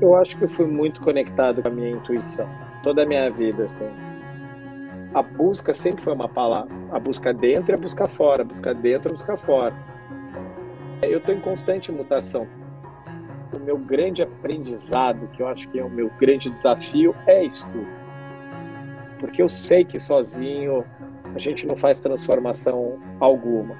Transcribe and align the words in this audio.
Eu 0.00 0.14
acho 0.14 0.36
que 0.36 0.44
eu 0.44 0.48
fui 0.48 0.66
muito 0.66 1.02
conectado 1.02 1.60
com 1.60 1.68
a 1.68 1.70
minha 1.72 1.90
intuição, 1.90 2.48
toda 2.84 3.02
a 3.02 3.06
minha 3.06 3.28
vida, 3.30 3.64
assim. 3.64 3.88
A 5.12 5.20
busca 5.20 5.74
sempre 5.74 6.04
foi 6.04 6.12
uma 6.12 6.28
palavra. 6.28 6.72
A 6.92 7.00
busca 7.00 7.34
dentro 7.34 7.72
e 7.72 7.74
a 7.74 7.78
busca 7.78 8.06
fora, 8.06 8.42
a 8.42 8.44
busca 8.44 8.72
dentro 8.72 9.08
e 9.08 9.10
a 9.10 9.16
busca 9.16 9.36
fora. 9.36 9.74
Eu 11.02 11.18
estou 11.18 11.34
em 11.34 11.40
constante 11.40 11.90
mutação. 11.90 12.46
O 13.56 13.58
meu 13.58 13.76
grande 13.76 14.22
aprendizado, 14.22 15.26
que 15.28 15.42
eu 15.42 15.48
acho 15.48 15.68
que 15.68 15.80
é 15.80 15.84
o 15.84 15.90
meu 15.90 16.10
grande 16.16 16.48
desafio, 16.48 17.12
é 17.26 17.44
escuta. 17.44 18.00
Porque 19.18 19.42
eu 19.42 19.48
sei 19.48 19.84
que 19.84 19.98
sozinho 19.98 20.84
a 21.34 21.38
gente 21.38 21.66
não 21.66 21.76
faz 21.76 21.98
transformação 21.98 23.00
alguma. 23.18 23.76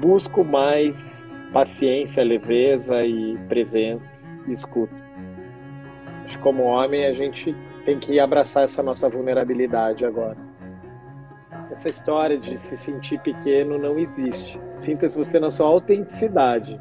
Busco 0.00 0.42
mais 0.42 1.30
paciência, 1.52 2.24
leveza 2.24 3.02
e 3.02 3.36
presença 3.48 4.29
e 4.46 4.52
escuta. 4.52 4.94
Acho 6.24 6.38
que 6.38 6.42
como 6.42 6.62
homem 6.62 7.06
a 7.06 7.12
gente 7.12 7.54
tem 7.84 7.98
que 7.98 8.20
abraçar 8.20 8.64
essa 8.64 8.82
nossa 8.82 9.08
vulnerabilidade 9.08 10.04
agora. 10.04 10.38
Essa 11.70 11.88
história 11.88 12.38
de 12.38 12.58
se 12.58 12.76
sentir 12.76 13.20
pequeno 13.20 13.78
não 13.78 13.98
existe. 13.98 14.60
Sinta-se 14.72 15.16
você 15.16 15.38
na 15.38 15.50
sua 15.50 15.68
autenticidade. 15.68 16.80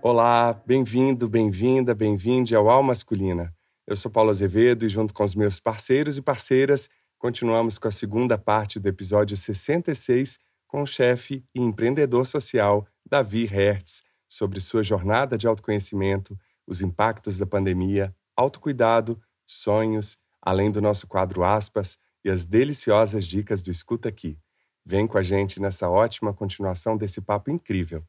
Olá, 0.00 0.52
bem-vindo, 0.64 1.28
bem-vinda, 1.28 1.94
bem-vinde 1.94 2.54
ao 2.54 2.68
Al 2.68 2.82
Masculina. 2.82 3.52
Eu 3.86 3.96
sou 3.96 4.10
Paulo 4.10 4.30
Azevedo 4.30 4.86
e 4.86 4.88
junto 4.88 5.12
com 5.12 5.24
os 5.24 5.34
meus 5.34 5.58
parceiros 5.58 6.16
e 6.16 6.22
parceiras 6.22 6.88
continuamos 7.18 7.78
com 7.78 7.88
a 7.88 7.90
segunda 7.90 8.38
parte 8.38 8.78
do 8.78 8.88
episódio 8.88 9.36
66 9.36 10.38
com 10.68 10.82
o 10.82 10.86
chefe 10.86 11.44
e 11.54 11.60
empreendedor 11.60 12.26
social 12.26 12.86
Davi 13.04 13.44
Hertz 13.44 14.07
sobre 14.38 14.60
sua 14.60 14.84
jornada 14.84 15.36
de 15.36 15.48
autoconhecimento, 15.48 16.38
os 16.64 16.80
impactos 16.80 17.36
da 17.36 17.44
pandemia, 17.44 18.14
autocuidado, 18.36 19.20
sonhos, 19.44 20.16
além 20.40 20.70
do 20.70 20.80
nosso 20.80 21.08
quadro 21.08 21.42
aspas 21.42 21.98
e 22.24 22.30
as 22.30 22.46
deliciosas 22.46 23.26
dicas 23.26 23.62
do 23.62 23.70
Escuta 23.72 24.08
Aqui. 24.08 24.38
Vem 24.86 25.08
com 25.08 25.18
a 25.18 25.24
gente 25.24 25.60
nessa 25.60 25.88
ótima 25.88 26.32
continuação 26.32 26.96
desse 26.96 27.20
papo 27.20 27.50
incrível. 27.50 28.04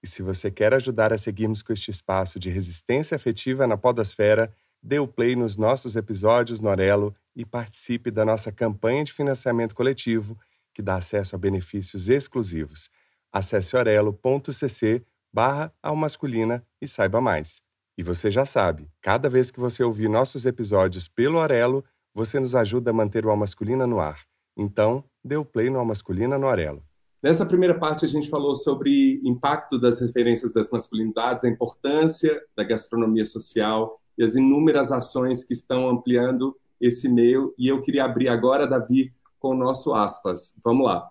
E 0.00 0.06
se 0.06 0.22
você 0.22 0.52
quer 0.52 0.72
ajudar 0.72 1.12
a 1.12 1.18
seguirmos 1.18 1.62
com 1.62 1.72
este 1.72 1.90
espaço 1.90 2.38
de 2.38 2.48
resistência 2.48 3.16
afetiva 3.16 3.66
na 3.66 3.76
podosfera, 3.76 4.54
dê 4.80 5.00
o 5.00 5.08
play 5.08 5.34
nos 5.34 5.56
nossos 5.56 5.96
episódios 5.96 6.60
no 6.60 6.68
Orelo 6.68 7.14
e 7.34 7.44
participe 7.44 8.10
da 8.10 8.24
nossa 8.24 8.52
campanha 8.52 9.02
de 9.02 9.12
financiamento 9.12 9.74
coletivo, 9.74 10.38
que 10.72 10.80
dá 10.80 10.96
acesso 10.96 11.34
a 11.34 11.38
benefícios 11.38 12.08
exclusivos. 12.08 12.88
Acesse 13.32 13.76
orelo.cc 13.76 15.04
barra 15.32 15.72
masculina 15.96 16.64
e 16.80 16.86
saiba 16.86 17.20
mais. 17.20 17.62
E 17.96 18.02
você 18.02 18.30
já 18.30 18.44
sabe, 18.44 18.88
cada 19.00 19.28
vez 19.28 19.50
que 19.50 19.60
você 19.60 19.82
ouvir 19.82 20.08
nossos 20.08 20.46
episódios 20.46 21.08
pelo 21.08 21.38
Orelo, 21.38 21.84
você 22.14 22.40
nos 22.40 22.54
ajuda 22.54 22.90
a 22.90 22.94
manter 22.94 23.24
o 23.24 23.30
Almasculina 23.30 23.86
no 23.86 24.00
ar. 24.00 24.20
Então, 24.56 25.04
dê 25.24 25.36
o 25.36 25.44
play 25.44 25.70
no 25.70 25.78
Almasculina 25.78 26.38
no 26.38 26.46
Orelo. 26.46 26.82
Nessa 27.22 27.46
primeira 27.46 27.78
parte, 27.78 28.04
a 28.04 28.08
gente 28.08 28.28
falou 28.28 28.56
sobre 28.56 29.20
impacto 29.24 29.78
das 29.78 30.00
referências 30.00 30.52
das 30.52 30.70
masculinidades, 30.70 31.44
a 31.44 31.48
importância 31.48 32.42
da 32.56 32.64
gastronomia 32.64 33.24
social 33.24 34.00
e 34.18 34.24
as 34.24 34.34
inúmeras 34.34 34.90
ações 34.90 35.44
que 35.44 35.52
estão 35.52 35.88
ampliando 35.88 36.56
esse 36.80 37.08
meio. 37.08 37.54
E 37.56 37.68
eu 37.68 37.80
queria 37.80 38.04
abrir 38.04 38.28
agora, 38.28 38.66
Davi, 38.66 39.12
com 39.38 39.50
o 39.50 39.56
nosso 39.56 39.94
aspas. 39.94 40.58
Vamos 40.64 40.84
lá. 40.84 41.08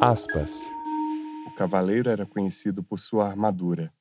Aspas. 0.00 0.68
O 1.46 1.54
cavaleiro 1.54 2.10
era 2.10 2.26
conhecido 2.26 2.82
por 2.82 2.98
sua 2.98 3.26
armadura 3.26 3.92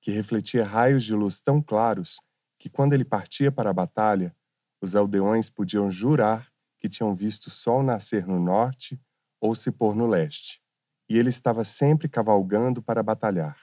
que 0.00 0.10
refletia 0.10 0.64
raios 0.64 1.04
de 1.04 1.14
luz 1.14 1.40
tão 1.40 1.60
claros 1.60 2.18
que, 2.58 2.70
quando 2.70 2.94
ele 2.94 3.04
partia 3.04 3.52
para 3.52 3.70
a 3.70 3.72
batalha, 3.72 4.34
os 4.80 4.94
aldeões 4.94 5.50
podiam 5.50 5.90
jurar 5.90 6.50
que 6.78 6.88
tinham 6.88 7.14
visto 7.14 7.46
o 7.46 7.50
sol 7.50 7.82
nascer 7.82 8.26
no 8.26 8.40
norte 8.40 8.98
ou 9.40 9.54
se 9.54 9.70
pôr 9.70 9.94
no 9.94 10.06
leste. 10.06 10.62
E 11.08 11.18
ele 11.18 11.28
estava 11.28 11.64
sempre 11.64 12.08
cavalgando 12.08 12.82
para 12.82 13.02
batalhar. 13.02 13.58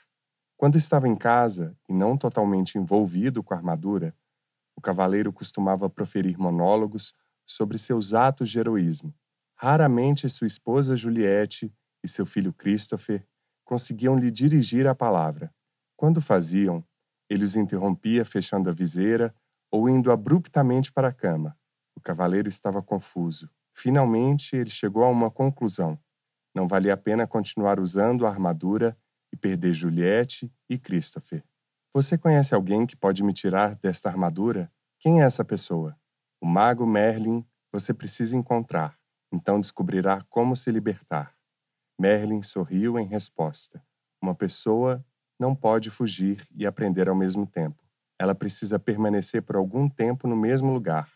Quando 0.56 0.78
estava 0.78 1.07
em 1.07 1.16
casa 1.16 1.75
e 1.90 1.94
não 1.94 2.18
totalmente 2.18 2.78
envolvido 2.78 3.44
com 3.44 3.53
a 3.53 3.57
armadura, 3.57 4.16
o 4.75 4.81
cavaleiro 4.81 5.34
costumava 5.34 5.90
proferir 5.90 6.38
monólogos 6.38 7.13
sobre 7.46 7.78
seus 7.78 8.13
atos 8.13 8.50
de 8.50 8.59
heroísmo. 8.59 9.13
Raramente 9.56 10.29
sua 10.29 10.46
esposa 10.46 10.96
Juliette 10.96 11.73
e 12.03 12.08
seu 12.08 12.25
filho 12.25 12.53
Christopher 12.53 13.25
conseguiam 13.66 14.18
lhe 14.18 14.31
dirigir 14.31 14.88
a 14.88 14.96
palavra. 14.96 15.53
Quando 15.96 16.22
faziam, 16.22 16.84
ele 17.30 17.44
os 17.44 17.56
interrompia 17.56 18.24
fechando 18.24 18.69
a 18.69 18.74
viseira 18.74 19.35
ou 19.72 19.90
indo 19.90 20.12
abruptamente 20.12 20.91
para 20.91 21.09
a 21.09 21.13
cama. 21.13 21.58
O 21.96 22.00
cavaleiro 22.00 22.47
estava 22.47 22.81
confuso. 22.81 23.50
Finalmente, 23.75 24.56
ele 24.56 24.69
chegou 24.69 25.03
a 25.03 25.09
uma 25.09 25.30
conclusão. 25.30 26.00
Não 26.56 26.68
valia 26.68 26.94
a 26.94 26.97
pena 26.97 27.28
continuar 27.28 27.80
usando 27.80 28.25
a 28.25 28.29
armadura 28.29 28.97
e 29.31 29.38
perder 29.38 29.74
Juliette 29.74 30.52
e 30.69 30.78
Christopher. 30.78 31.44
Você 31.94 32.18
conhece 32.18 32.56
alguém 32.56 32.85
que 32.85 32.96
pode 32.96 33.24
me 33.24 33.34
tirar 33.34 33.75
desta 33.75 34.09
armadura? 34.09 34.72
Quem 35.00 35.22
é 35.22 35.25
essa 35.25 35.44
pessoa? 35.44 35.97
O 36.41 36.47
mago 36.47 36.85
Merlin 36.85 37.46
você 37.72 37.94
precisa 37.94 38.35
encontrar, 38.35 38.97
então 39.31 39.59
descobrirá 39.59 40.22
como 40.29 40.56
se 40.56 40.72
libertar. 40.72 41.37
Merlin 42.00 42.41
sorriu 42.44 42.97
em 43.00 43.08
resposta. 43.08 43.84
Uma 44.22 44.35
pessoa 44.35 45.03
não 45.40 45.56
pode 45.56 45.90
fugir 45.90 46.46
e 46.56 46.66
aprender 46.66 47.08
ao 47.08 47.16
mesmo 47.16 47.46
tempo. 47.46 47.84
Ela 48.19 48.34
precisa 48.34 48.80
permanecer 48.80 49.41
por 49.44 49.56
algum 49.56 49.90
tempo 49.90 50.28
no 50.28 50.35
mesmo 50.35 50.74
lugar. 50.74 51.12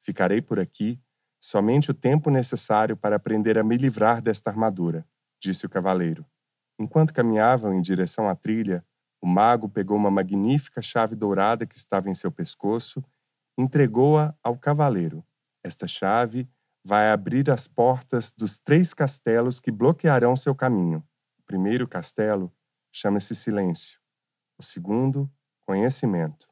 Ficarei 0.00 0.42
por 0.42 0.58
aqui 0.58 1.00
somente 1.40 1.90
o 1.90 1.94
tempo 1.94 2.30
necessário 2.30 2.96
para 2.96 3.16
aprender 3.16 3.58
a 3.58 3.64
me 3.64 3.76
livrar 3.76 4.20
desta 4.20 4.50
armadura, 4.50 5.06
disse 5.40 5.66
o 5.66 5.68
cavaleiro. 5.68 6.24
Enquanto 6.78 7.14
caminhavam 7.14 7.74
em 7.74 7.80
direção 7.80 8.28
à 8.28 8.34
trilha, 8.34 8.84
o 9.20 9.26
mago 9.26 9.68
pegou 9.68 9.96
uma 9.96 10.10
magnífica 10.10 10.82
chave 10.82 11.14
dourada 11.14 11.66
que 11.66 11.76
estava 11.76 12.10
em 12.10 12.14
seu 12.14 12.30
pescoço 12.30 13.02
entregou-a 13.56 14.34
ao 14.42 14.56
cavaleiro. 14.56 15.24
Esta 15.62 15.86
chave 15.86 16.48
vai 16.84 17.10
abrir 17.10 17.50
as 17.50 17.66
portas 17.66 18.30
dos 18.32 18.58
três 18.58 18.92
castelos 18.92 19.58
que 19.58 19.70
bloquearão 19.70 20.36
seu 20.36 20.54
caminho. 20.54 21.02
O 21.38 21.42
primeiro 21.42 21.88
castelo 21.88 22.52
chama-se 22.92 23.34
silêncio. 23.34 23.98
O 24.58 24.62
segundo, 24.62 25.30
conhecimento. 25.66 26.46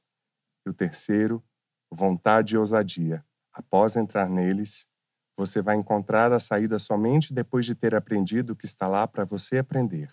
E 0.66 0.70
o 0.70 0.72
terceiro, 0.72 1.42
vontade 1.90 2.54
e 2.54 2.58
ousadia. 2.58 3.24
Após 3.52 3.94
entrar 3.96 4.28
neles, 4.28 4.88
você 5.36 5.60
vai 5.60 5.76
encontrar 5.76 6.32
a 6.32 6.40
saída 6.40 6.78
somente 6.78 7.34
depois 7.34 7.66
de 7.66 7.74
ter 7.74 7.94
aprendido 7.94 8.52
o 8.52 8.56
que 8.56 8.64
está 8.64 8.88
lá 8.88 9.06
para 9.06 9.24
você 9.24 9.58
aprender. 9.58 10.08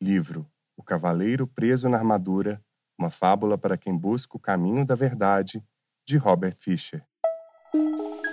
Livro 0.00 0.48
O 0.76 0.82
Cavaleiro 0.82 1.46
Preso 1.46 1.88
na 1.88 1.98
Armadura, 1.98 2.62
uma 2.96 3.10
fábula 3.10 3.58
para 3.58 3.76
quem 3.76 3.96
busca 3.96 4.36
o 4.36 4.40
caminho 4.40 4.84
da 4.86 4.94
verdade, 4.94 5.64
de 6.06 6.16
Robert 6.16 6.56
Fisher. 6.58 7.04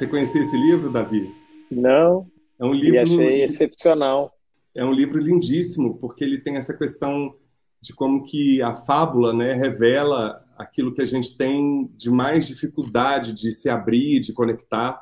Você 0.02 0.08
conhecia 0.08 0.42
esse 0.42 0.58
livro, 0.58 0.92
Davi? 0.92 1.32
Não. 1.70 2.26
É 2.58 2.66
um 2.66 2.74
livro. 2.74 2.96
E 2.96 2.98
achei 2.98 3.44
excepcional. 3.44 4.36
É 4.74 4.84
um 4.84 4.92
livro 4.92 5.20
lindíssimo, 5.20 6.00
porque 6.00 6.24
ele 6.24 6.40
tem 6.40 6.56
essa 6.56 6.76
questão 6.76 7.36
de 7.80 7.94
como 7.94 8.24
que 8.24 8.64
a 8.64 8.74
fábula 8.74 9.32
né, 9.32 9.54
revela 9.54 10.44
aquilo 10.58 10.92
que 10.92 11.04
a 11.04 11.06
gente 11.06 11.38
tem 11.38 11.88
de 11.96 12.10
mais 12.10 12.48
dificuldade 12.48 13.32
de 13.36 13.54
se 13.54 13.70
abrir, 13.70 14.20
de 14.20 14.34
conectar. 14.34 15.00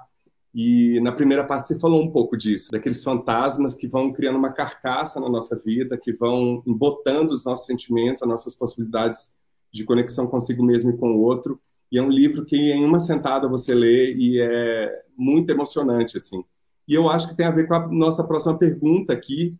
E 0.54 1.00
na 1.00 1.14
primeira 1.14 1.46
parte 1.46 1.70
você 1.70 1.80
falou 1.80 2.04
um 2.04 2.12
pouco 2.12 2.36
disso, 2.36 2.70
daqueles 2.70 3.02
fantasmas 3.02 3.76
que 3.76 3.88
vão 3.88 4.12
criando 4.12 4.38
uma 4.38 4.52
carcaça 4.52 5.18
na 5.22 5.30
nossa 5.30 5.58
vida, 5.64 5.98
que 5.98 6.12
vão 6.12 6.62
embotando 6.68 7.34
os 7.34 7.46
nossos 7.46 7.66
sentimentos, 7.66 8.22
as 8.22 8.28
nossas 8.28 8.54
possibilidades 8.54 9.38
de 9.72 9.86
conexão 9.86 10.28
consigo 10.28 10.62
mesmo 10.62 10.92
e 10.92 10.98
com 10.98 11.14
o 11.14 11.22
outro. 11.22 11.58
E 11.92 11.98
é 11.98 12.02
um 12.02 12.10
livro 12.10 12.46
que 12.46 12.56
em 12.56 12.84
uma 12.84 13.00
sentada 13.00 13.48
você 13.48 13.74
lê 13.74 14.14
e 14.14 14.40
é 14.40 15.04
muito 15.18 15.50
emocionante 15.50 16.18
assim. 16.18 16.44
E 16.88 16.94
eu 16.94 17.10
acho 17.10 17.30
que 17.30 17.36
tem 17.36 17.46
a 17.46 17.52
ver 17.52 17.68
com 17.68 17.76
a 17.76 17.88
nossa 17.88 18.24
próxima 18.24 18.58
pergunta 18.58 19.14
aqui, 19.14 19.56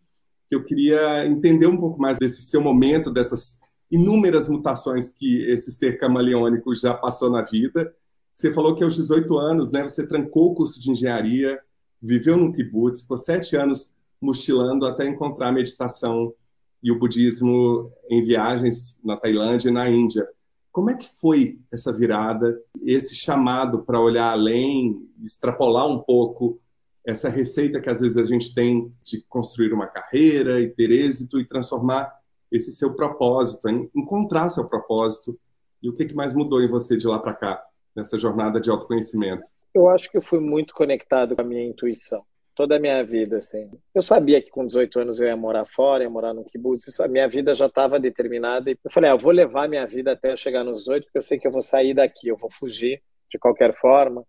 que 0.48 0.54
eu 0.54 0.64
queria 0.64 1.26
entender 1.26 1.66
um 1.66 1.76
pouco 1.76 2.00
mais 2.00 2.18
desse 2.18 2.42
seu 2.42 2.60
momento, 2.60 3.10
dessas 3.10 3.60
inúmeras 3.90 4.48
mutações 4.48 5.14
que 5.14 5.42
esse 5.44 5.72
ser 5.72 5.98
camaleônico 5.98 6.74
já 6.74 6.94
passou 6.94 7.30
na 7.30 7.42
vida. 7.42 7.94
Você 8.32 8.52
falou 8.52 8.74
que 8.74 8.82
aos 8.82 8.94
18 8.94 9.36
anos, 9.38 9.70
né, 9.70 9.82
você 9.82 10.06
trancou 10.06 10.52
o 10.52 10.54
curso 10.54 10.80
de 10.80 10.90
engenharia, 10.90 11.60
viveu 12.00 12.36
no 12.36 12.52
kibbutz, 12.52 13.02
ficou 13.02 13.18
sete 13.18 13.56
anos 13.56 13.96
mochilando 14.20 14.86
até 14.86 15.06
encontrar 15.06 15.48
a 15.48 15.52
meditação 15.52 16.32
e 16.82 16.90
o 16.90 16.98
budismo 16.98 17.92
em 18.08 18.22
viagens 18.22 19.00
na 19.04 19.16
Tailândia 19.16 19.68
e 19.68 19.72
na 19.72 19.88
Índia. 19.88 20.26
Como 20.72 20.90
é 20.90 20.94
que 20.94 21.08
foi 21.20 21.58
essa 21.72 21.92
virada, 21.92 22.60
esse 22.82 23.14
chamado 23.14 23.82
para 23.82 24.00
olhar 24.00 24.30
além, 24.30 25.08
extrapolar 25.24 25.86
um 25.86 25.98
pouco 25.98 26.60
essa 27.04 27.28
receita 27.28 27.80
que 27.80 27.90
às 27.90 28.00
vezes 28.00 28.16
a 28.16 28.24
gente 28.24 28.54
tem 28.54 28.92
de 29.02 29.22
construir 29.28 29.72
uma 29.72 29.86
carreira 29.86 30.60
e 30.60 30.68
ter 30.68 30.90
êxito 30.90 31.40
e 31.40 31.44
transformar 31.44 32.12
esse 32.52 32.72
seu 32.72 32.94
propósito, 32.94 33.68
encontrar 33.94 34.48
seu 34.48 34.64
propósito. 34.64 35.38
E 35.82 35.88
o 35.88 35.94
que, 35.94 36.04
que 36.04 36.14
mais 36.14 36.34
mudou 36.34 36.62
em 36.62 36.68
você 36.68 36.96
de 36.96 37.06
lá 37.06 37.18
para 37.18 37.34
cá, 37.34 37.64
nessa 37.96 38.18
jornada 38.18 38.60
de 38.60 38.70
autoconhecimento? 38.70 39.48
Eu 39.74 39.88
acho 39.88 40.10
que 40.10 40.18
eu 40.18 40.22
fui 40.22 40.40
muito 40.40 40.74
conectado 40.74 41.34
com 41.34 41.42
a 41.42 41.44
minha 41.44 41.64
intuição 41.64 42.24
toda 42.60 42.76
a 42.76 42.78
minha 42.78 43.02
vida, 43.02 43.38
assim. 43.38 43.70
Eu 43.94 44.02
sabia 44.02 44.42
que 44.42 44.50
com 44.50 44.66
18 44.66 45.00
anos 45.00 45.18
eu 45.18 45.26
ia 45.26 45.34
morar 45.34 45.64
fora, 45.64 46.04
ia 46.04 46.10
morar 46.10 46.34
no 46.34 46.44
kibbutz, 46.44 46.88
isso, 46.88 47.02
a 47.02 47.08
minha 47.08 47.26
vida 47.26 47.54
já 47.54 47.64
estava 47.64 47.98
determinada. 47.98 48.70
E 48.70 48.76
eu 48.84 48.90
falei, 48.90 49.08
ah, 49.08 49.14
eu 49.14 49.18
vou 49.18 49.32
levar 49.32 49.66
minha 49.66 49.86
vida 49.86 50.12
até 50.12 50.30
eu 50.30 50.36
chegar 50.36 50.62
nos 50.62 50.80
18, 50.80 51.04
porque 51.04 51.16
eu 51.16 51.22
sei 51.22 51.38
que 51.38 51.48
eu 51.48 51.50
vou 51.50 51.62
sair 51.62 51.94
daqui, 51.94 52.28
eu 52.28 52.36
vou 52.36 52.50
fugir 52.50 53.00
de 53.30 53.38
qualquer 53.38 53.74
forma. 53.74 54.26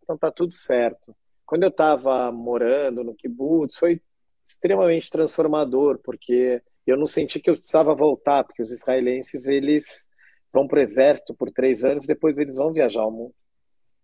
Então 0.00 0.16
tá 0.16 0.30
tudo 0.30 0.52
certo. 0.52 1.12
Quando 1.44 1.64
eu 1.64 1.70
estava 1.70 2.30
morando 2.30 3.02
no 3.02 3.16
kibbutz, 3.16 3.76
foi 3.78 4.00
extremamente 4.46 5.10
transformador, 5.10 5.98
porque 6.04 6.62
eu 6.86 6.96
não 6.96 7.08
senti 7.08 7.40
que 7.40 7.50
eu 7.50 7.56
precisava 7.56 7.96
voltar, 7.96 8.44
porque 8.44 8.62
os 8.62 8.70
israelenses, 8.70 9.48
eles 9.48 10.06
vão 10.52 10.68
para 10.68 10.78
o 10.78 10.82
exército 10.82 11.34
por 11.34 11.50
três 11.50 11.84
anos, 11.84 12.06
depois 12.06 12.38
eles 12.38 12.54
vão 12.54 12.72
viajar 12.72 13.00
ao 13.00 13.10
mundo. 13.10 13.34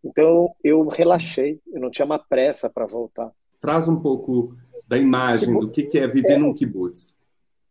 Então 0.04 0.52
eu 0.64 0.88
relaxei, 0.88 1.60
eu 1.72 1.80
não 1.80 1.92
tinha 1.92 2.06
uma 2.06 2.18
pressa 2.18 2.68
para 2.68 2.84
voltar. 2.84 3.30
Traz 3.60 3.88
um 3.88 4.00
pouco 4.00 4.56
da 4.86 4.96
imagem 4.96 5.52
do 5.52 5.70
que, 5.70 5.84
que 5.84 5.98
é 5.98 6.08
viver 6.08 6.32
é, 6.32 6.38
num 6.38 6.54
kibbutz. 6.54 7.18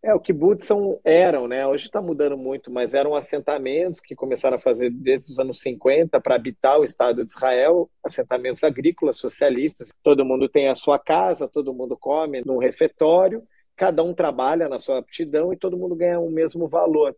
É, 0.04 0.14
o 0.14 0.20
kibbutz 0.20 0.66
são, 0.66 1.00
eram, 1.04 1.48
né? 1.48 1.66
Hoje 1.66 1.88
está 1.88 2.00
mudando 2.02 2.38
muito, 2.38 2.72
mas 2.72 2.94
eram 2.94 3.16
assentamentos 3.16 4.00
que 4.00 4.16
começaram 4.16 4.58
a 4.58 4.62
fazer 4.62 4.92
desde 4.92 5.34
os 5.34 5.40
anos 5.40 5.60
50 5.60 6.22
para 6.22 6.36
habitar 6.36 6.80
o 6.80 6.84
Estado 6.84 7.24
de 7.24 7.32
Israel, 7.32 7.90
assentamentos 8.04 8.64
agrícolas 8.64 9.18
socialistas. 9.18 9.90
Todo 10.04 10.24
mundo 10.24 10.48
tem 10.48 10.68
a 10.68 10.76
sua 10.76 11.00
casa, 11.00 11.48
todo 11.48 11.74
mundo 11.74 11.98
come 11.98 12.44
num 12.46 12.60
refeitório, 12.60 13.42
cada 13.76 14.04
um 14.04 14.14
trabalha 14.14 14.70
na 14.70 14.78
sua 14.78 15.00
aptidão 15.00 15.52
e 15.52 15.58
todo 15.58 15.78
mundo 15.78 15.96
ganha 15.96 16.20
o 16.20 16.30
mesmo 16.30 16.68
valor. 16.68 17.16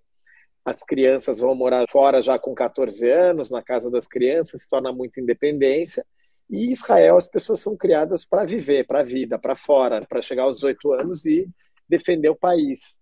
As 0.64 0.84
crianças 0.84 1.40
vão 1.40 1.54
morar 1.54 1.86
fora 1.90 2.22
já 2.22 2.40
com 2.40 2.56
14 2.56 3.10
anos, 3.10 3.52
na 3.52 3.62
casa 3.62 3.92
das 3.92 4.08
crianças, 4.08 4.64
se 4.64 4.70
torna 4.70 4.92
muita 4.94 5.20
independência 5.20 6.06
e 6.50 6.72
Israel, 6.72 7.16
as 7.16 7.28
pessoas 7.28 7.60
são 7.60 7.78
criadas 7.78 8.26
para 8.26 8.44
viver, 8.44 8.88
para 8.88 9.02
a 9.02 9.04
vida, 9.04 9.38
para 9.38 9.56
fora, 9.56 10.06
para 10.08 10.22
chegar 10.22 10.44
aos 10.44 10.56
18 10.56 10.94
anos 10.94 11.26
e 11.26 11.48
defender 11.88 12.30
o 12.30 12.36
país. 12.36 13.00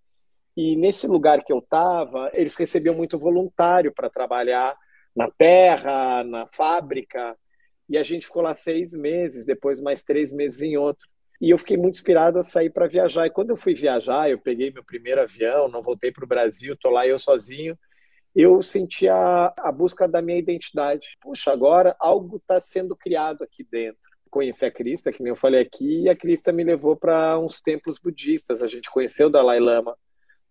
E 0.55 0.75
nesse 0.75 1.07
lugar 1.07 1.43
que 1.43 1.53
eu 1.53 1.59
estava, 1.59 2.29
eles 2.33 2.55
recebiam 2.55 2.93
muito 2.93 3.17
voluntário 3.17 3.93
para 3.93 4.09
trabalhar 4.09 4.75
na 5.15 5.31
terra, 5.31 6.23
na 6.23 6.45
fábrica. 6.51 7.37
E 7.87 7.97
a 7.97 8.03
gente 8.03 8.25
ficou 8.25 8.41
lá 8.41 8.53
seis 8.53 8.93
meses, 8.93 9.45
depois 9.45 9.79
mais 9.79 10.03
três 10.03 10.33
meses 10.33 10.61
em 10.61 10.75
outro. 10.75 11.07
E 11.39 11.51
eu 11.51 11.57
fiquei 11.57 11.77
muito 11.77 11.93
inspirado 11.93 12.39
a 12.39 12.43
sair 12.43 12.69
para 12.69 12.87
viajar. 12.87 13.27
E 13.27 13.31
quando 13.31 13.51
eu 13.51 13.55
fui 13.55 13.73
viajar, 13.73 14.29
eu 14.29 14.39
peguei 14.39 14.71
meu 14.71 14.83
primeiro 14.83 15.21
avião, 15.21 15.69
não 15.69 15.81
voltei 15.81 16.11
para 16.11 16.25
o 16.25 16.27
Brasil, 16.27 16.73
estou 16.73 16.91
lá 16.91 17.07
eu 17.07 17.17
sozinho 17.17 17.77
eu 18.35 18.61
senti 18.61 19.07
a, 19.07 19.53
a 19.57 19.71
busca 19.71 20.07
da 20.07 20.21
minha 20.21 20.37
identidade. 20.37 21.17
Puxa, 21.21 21.51
agora 21.51 21.95
algo 21.99 22.37
está 22.37 22.59
sendo 22.59 22.95
criado 22.95 23.43
aqui 23.43 23.63
dentro. 23.63 23.99
Conheci 24.29 24.65
a 24.65 24.71
Crista, 24.71 25.11
que 25.11 25.23
nem 25.23 25.31
eu 25.31 25.35
falei 25.35 25.61
aqui, 25.61 26.03
e 26.03 26.09
a 26.09 26.15
Crista 26.15 26.51
me 26.51 26.63
levou 26.63 26.95
para 26.95 27.39
uns 27.39 27.61
templos 27.61 27.97
budistas. 27.97 28.61
A 28.61 28.67
gente 28.67 28.91
conheceu 28.91 29.27
o 29.27 29.31
Dalai 29.31 29.59
Lama 29.59 29.97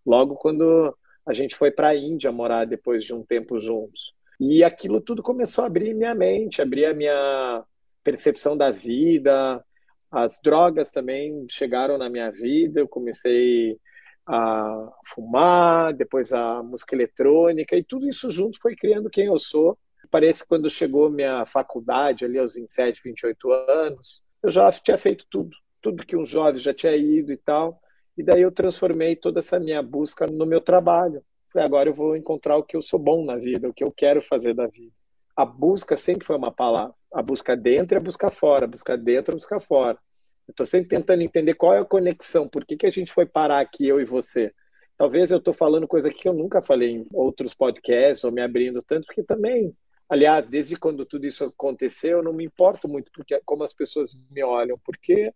logo 0.04 0.36
quando 0.36 0.96
a 1.26 1.32
gente 1.32 1.56
foi 1.56 1.70
para 1.70 1.88
a 1.88 1.96
Índia 1.96 2.30
morar 2.30 2.64
depois 2.64 3.04
de 3.04 3.12
um 3.12 3.24
tempo 3.24 3.58
juntos. 3.58 4.14
E 4.38 4.62
aquilo 4.62 5.00
tudo 5.00 5.22
começou 5.22 5.64
a 5.64 5.66
abrir 5.66 5.94
minha 5.94 6.14
mente, 6.14 6.62
abrir 6.62 6.86
a 6.86 6.94
minha 6.94 7.64
percepção 8.04 8.56
da 8.56 8.70
vida. 8.70 9.64
As 10.10 10.40
drogas 10.42 10.90
também 10.90 11.46
chegaram 11.50 11.98
na 11.98 12.08
minha 12.08 12.30
vida. 12.30 12.80
Eu 12.80 12.88
comecei 12.88 13.78
a 14.26 14.92
fumar, 15.14 15.94
depois 15.94 16.32
a 16.32 16.62
música 16.62 16.94
eletrônica, 16.94 17.76
e 17.76 17.84
tudo 17.84 18.08
isso 18.08 18.30
junto 18.30 18.60
foi 18.60 18.74
criando 18.74 19.10
quem 19.10 19.26
eu 19.26 19.38
sou. 19.38 19.78
Parece 20.10 20.42
que 20.42 20.48
quando 20.48 20.68
chegou 20.68 21.10
minha 21.10 21.46
faculdade, 21.46 22.24
ali 22.24 22.38
aos 22.38 22.54
27, 22.54 23.02
28 23.04 23.52
anos, 23.52 24.22
eu 24.42 24.50
já 24.50 24.70
tinha 24.72 24.98
feito 24.98 25.26
tudo, 25.30 25.50
tudo 25.80 26.06
que 26.06 26.16
um 26.16 26.26
jovem 26.26 26.58
já 26.58 26.74
tinha 26.74 26.96
ido 26.96 27.32
e 27.32 27.36
tal. 27.36 27.80
E 28.16 28.22
daí 28.22 28.42
eu 28.42 28.52
transformei 28.52 29.14
toda 29.14 29.40
essa 29.40 29.60
minha 29.60 29.82
busca 29.82 30.26
no 30.26 30.46
meu 30.46 30.60
trabalho. 30.60 31.22
Falei, 31.52 31.66
agora 31.66 31.88
eu 31.88 31.94
vou 31.94 32.16
encontrar 32.16 32.56
o 32.56 32.62
que 32.62 32.76
eu 32.76 32.82
sou 32.82 32.98
bom 32.98 33.24
na 33.24 33.36
vida, 33.36 33.68
o 33.68 33.74
que 33.74 33.84
eu 33.84 33.92
quero 33.92 34.22
fazer 34.22 34.54
da 34.54 34.66
vida. 34.66 34.92
A 35.36 35.44
busca 35.44 35.96
sempre 35.96 36.26
foi 36.26 36.36
uma 36.36 36.50
palavra. 36.50 36.94
A 37.12 37.22
busca 37.22 37.56
dentro 37.56 37.96
e 37.96 38.00
a 38.00 38.02
busca 38.02 38.30
fora, 38.30 38.64
a 38.64 38.68
busca 38.68 38.96
dentro 38.96 39.32
e 39.32 39.34
a 39.34 39.38
busca 39.38 39.60
fora. 39.60 39.98
Estou 40.48 40.64
sempre 40.64 40.96
tentando 40.96 41.22
entender 41.22 41.54
qual 41.54 41.74
é 41.74 41.80
a 41.80 41.84
conexão, 41.84 42.48
por 42.48 42.64
que, 42.64 42.76
que 42.76 42.86
a 42.86 42.90
gente 42.90 43.12
foi 43.12 43.26
parar 43.26 43.60
aqui, 43.60 43.86
eu 43.86 44.00
e 44.00 44.04
você. 44.04 44.52
Talvez 44.96 45.30
eu 45.30 45.38
estou 45.38 45.52
falando 45.52 45.86
coisa 45.86 46.10
que 46.10 46.28
eu 46.28 46.32
nunca 46.32 46.62
falei 46.62 46.90
em 46.90 47.06
outros 47.12 47.54
podcasts, 47.54 48.24
ou 48.24 48.32
me 48.32 48.40
abrindo 48.40 48.82
tanto, 48.82 49.06
porque 49.06 49.22
também, 49.22 49.74
aliás, 50.08 50.46
desde 50.46 50.76
quando 50.76 51.04
tudo 51.04 51.26
isso 51.26 51.44
aconteceu, 51.44 52.18
eu 52.18 52.22
não 52.22 52.32
me 52.32 52.44
importo 52.44 52.88
muito 52.88 53.10
porque 53.12 53.38
como 53.44 53.62
as 53.62 53.74
pessoas 53.74 54.16
me 54.30 54.42
olham, 54.42 54.78
porque 54.84 55.32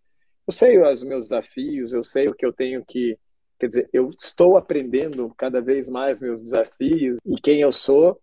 eu 0.47 0.53
sei 0.53 0.79
os 0.83 1.05
meus 1.05 1.25
desafios, 1.25 1.93
eu 1.93 2.03
sei 2.03 2.27
o 2.29 2.35
que 2.35 2.45
eu 2.45 2.53
tenho 2.53 2.85
que. 2.85 3.19
Quer 3.59 3.67
dizer, 3.67 3.91
eu 3.93 4.11
estou 4.11 4.57
aprendendo 4.57 5.33
cada 5.37 5.61
vez 5.61 5.87
mais 5.87 6.23
meus 6.23 6.41
desafios 6.41 7.19
e 7.27 7.35
quem 7.41 7.61
eu 7.61 7.71
sou, 7.71 8.19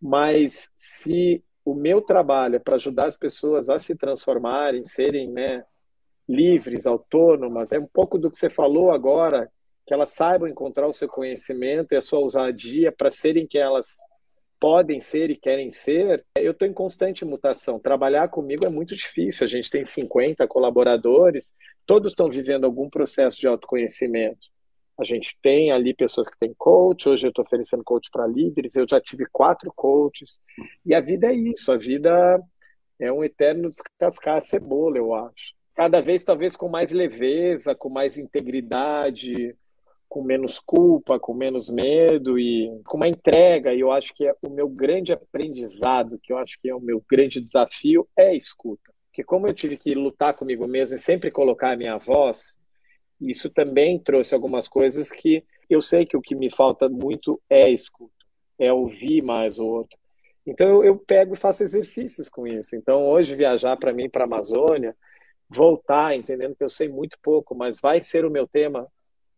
mas 0.00 0.70
se 0.76 1.42
o 1.64 1.74
meu 1.74 2.00
trabalho 2.00 2.56
é 2.56 2.58
para 2.60 2.76
ajudar 2.76 3.06
as 3.06 3.16
pessoas 3.16 3.68
a 3.68 3.78
se 3.78 3.96
transformarem, 3.96 4.84
serem 4.84 5.28
né, 5.32 5.64
livres, 6.28 6.86
autônomas. 6.86 7.72
É 7.72 7.78
um 7.78 7.86
pouco 7.86 8.18
do 8.18 8.30
que 8.30 8.38
você 8.38 8.50
falou 8.50 8.90
agora, 8.90 9.50
que 9.86 9.94
elas 9.94 10.10
saibam 10.10 10.48
encontrar 10.48 10.86
o 10.86 10.92
seu 10.92 11.08
conhecimento 11.08 11.92
e 11.92 11.96
a 11.96 12.00
sua 12.00 12.18
ousadia 12.18 12.90
para 12.90 13.10
serem 13.10 13.46
quem 13.46 13.60
elas 13.60 13.98
podem 14.58 15.00
ser 15.00 15.30
e 15.30 15.36
querem 15.36 15.70
ser. 15.70 16.24
Eu 16.36 16.52
estou 16.52 16.66
em 16.66 16.72
constante 16.72 17.24
mutação. 17.24 17.78
Trabalhar 17.78 18.28
comigo 18.28 18.66
é 18.66 18.70
muito 18.70 18.96
difícil. 18.96 19.44
A 19.44 19.48
gente 19.48 19.70
tem 19.70 19.84
50 19.84 20.46
colaboradores, 20.48 21.54
todos 21.84 22.12
estão 22.12 22.28
vivendo 22.28 22.64
algum 22.64 22.90
processo 22.90 23.38
de 23.38 23.46
autoconhecimento. 23.46 24.48
A 24.98 25.04
gente 25.04 25.36
tem 25.42 25.70
ali 25.70 25.92
pessoas 25.94 26.26
que 26.26 26.38
têm 26.38 26.54
coach, 26.56 27.06
hoje 27.06 27.26
eu 27.26 27.28
estou 27.28 27.44
oferecendo 27.44 27.84
coach 27.84 28.08
para 28.10 28.26
líderes, 28.26 28.76
eu 28.76 28.86
já 28.88 28.98
tive 28.98 29.26
quatro 29.30 29.70
coaches. 29.76 30.40
E 30.86 30.94
a 30.94 31.02
vida 31.02 31.26
é 31.26 31.34
isso, 31.34 31.70
a 31.70 31.76
vida 31.76 32.40
é 32.98 33.12
um 33.12 33.22
eterno 33.22 33.68
descascar 33.68 34.36
a 34.36 34.40
cebola, 34.40 34.96
eu 34.96 35.14
acho 35.14 35.55
cada 35.76 36.00
vez 36.00 36.24
talvez 36.24 36.56
com 36.56 36.68
mais 36.68 36.90
leveza, 36.90 37.74
com 37.74 37.90
mais 37.90 38.16
integridade, 38.16 39.54
com 40.08 40.22
menos 40.22 40.58
culpa, 40.58 41.20
com 41.20 41.34
menos 41.34 41.68
medo 41.68 42.38
e 42.38 42.80
com 42.86 42.96
uma 42.96 43.06
entrega. 43.06 43.74
E 43.74 43.80
eu 43.80 43.92
acho 43.92 44.14
que 44.14 44.26
é 44.26 44.34
o 44.42 44.50
meu 44.50 44.68
grande 44.68 45.12
aprendizado, 45.12 46.18
que 46.22 46.32
eu 46.32 46.38
acho 46.38 46.58
que 46.60 46.70
é 46.70 46.74
o 46.74 46.80
meu 46.80 47.04
grande 47.08 47.42
desafio, 47.42 48.08
é 48.16 48.28
a 48.28 48.34
escuta. 48.34 48.90
Porque 49.08 49.22
como 49.22 49.46
eu 49.46 49.52
tive 49.52 49.76
que 49.76 49.94
lutar 49.94 50.34
comigo 50.34 50.66
mesmo 50.66 50.94
e 50.94 50.98
sempre 50.98 51.30
colocar 51.30 51.72
a 51.72 51.76
minha 51.76 51.98
voz, 51.98 52.58
isso 53.20 53.50
também 53.50 53.98
trouxe 53.98 54.34
algumas 54.34 54.66
coisas 54.66 55.10
que 55.10 55.44
eu 55.68 55.82
sei 55.82 56.06
que 56.06 56.16
o 56.16 56.22
que 56.22 56.34
me 56.34 56.50
falta 56.50 56.88
muito 56.88 57.40
é 57.50 57.70
escuta, 57.70 58.24
é 58.58 58.72
ouvir 58.72 59.20
mais 59.20 59.58
o 59.58 59.66
outro. 59.66 59.98
Então 60.46 60.68
eu, 60.68 60.84
eu 60.84 60.98
pego 60.98 61.34
e 61.34 61.38
faço 61.38 61.62
exercícios 61.62 62.30
com 62.30 62.46
isso. 62.46 62.74
Então 62.76 63.04
hoje 63.06 63.34
viajar 63.34 63.76
para 63.76 63.92
mim 63.92 64.08
para 64.08 64.24
a 64.24 64.26
Amazônia 64.26 64.96
voltar, 65.48 66.14
entendendo 66.14 66.56
que 66.56 66.64
eu 66.64 66.68
sei 66.68 66.88
muito 66.88 67.18
pouco, 67.22 67.54
mas 67.54 67.80
vai 67.80 68.00
ser 68.00 68.24
o 68.24 68.30
meu 68.30 68.46
tema 68.46 68.86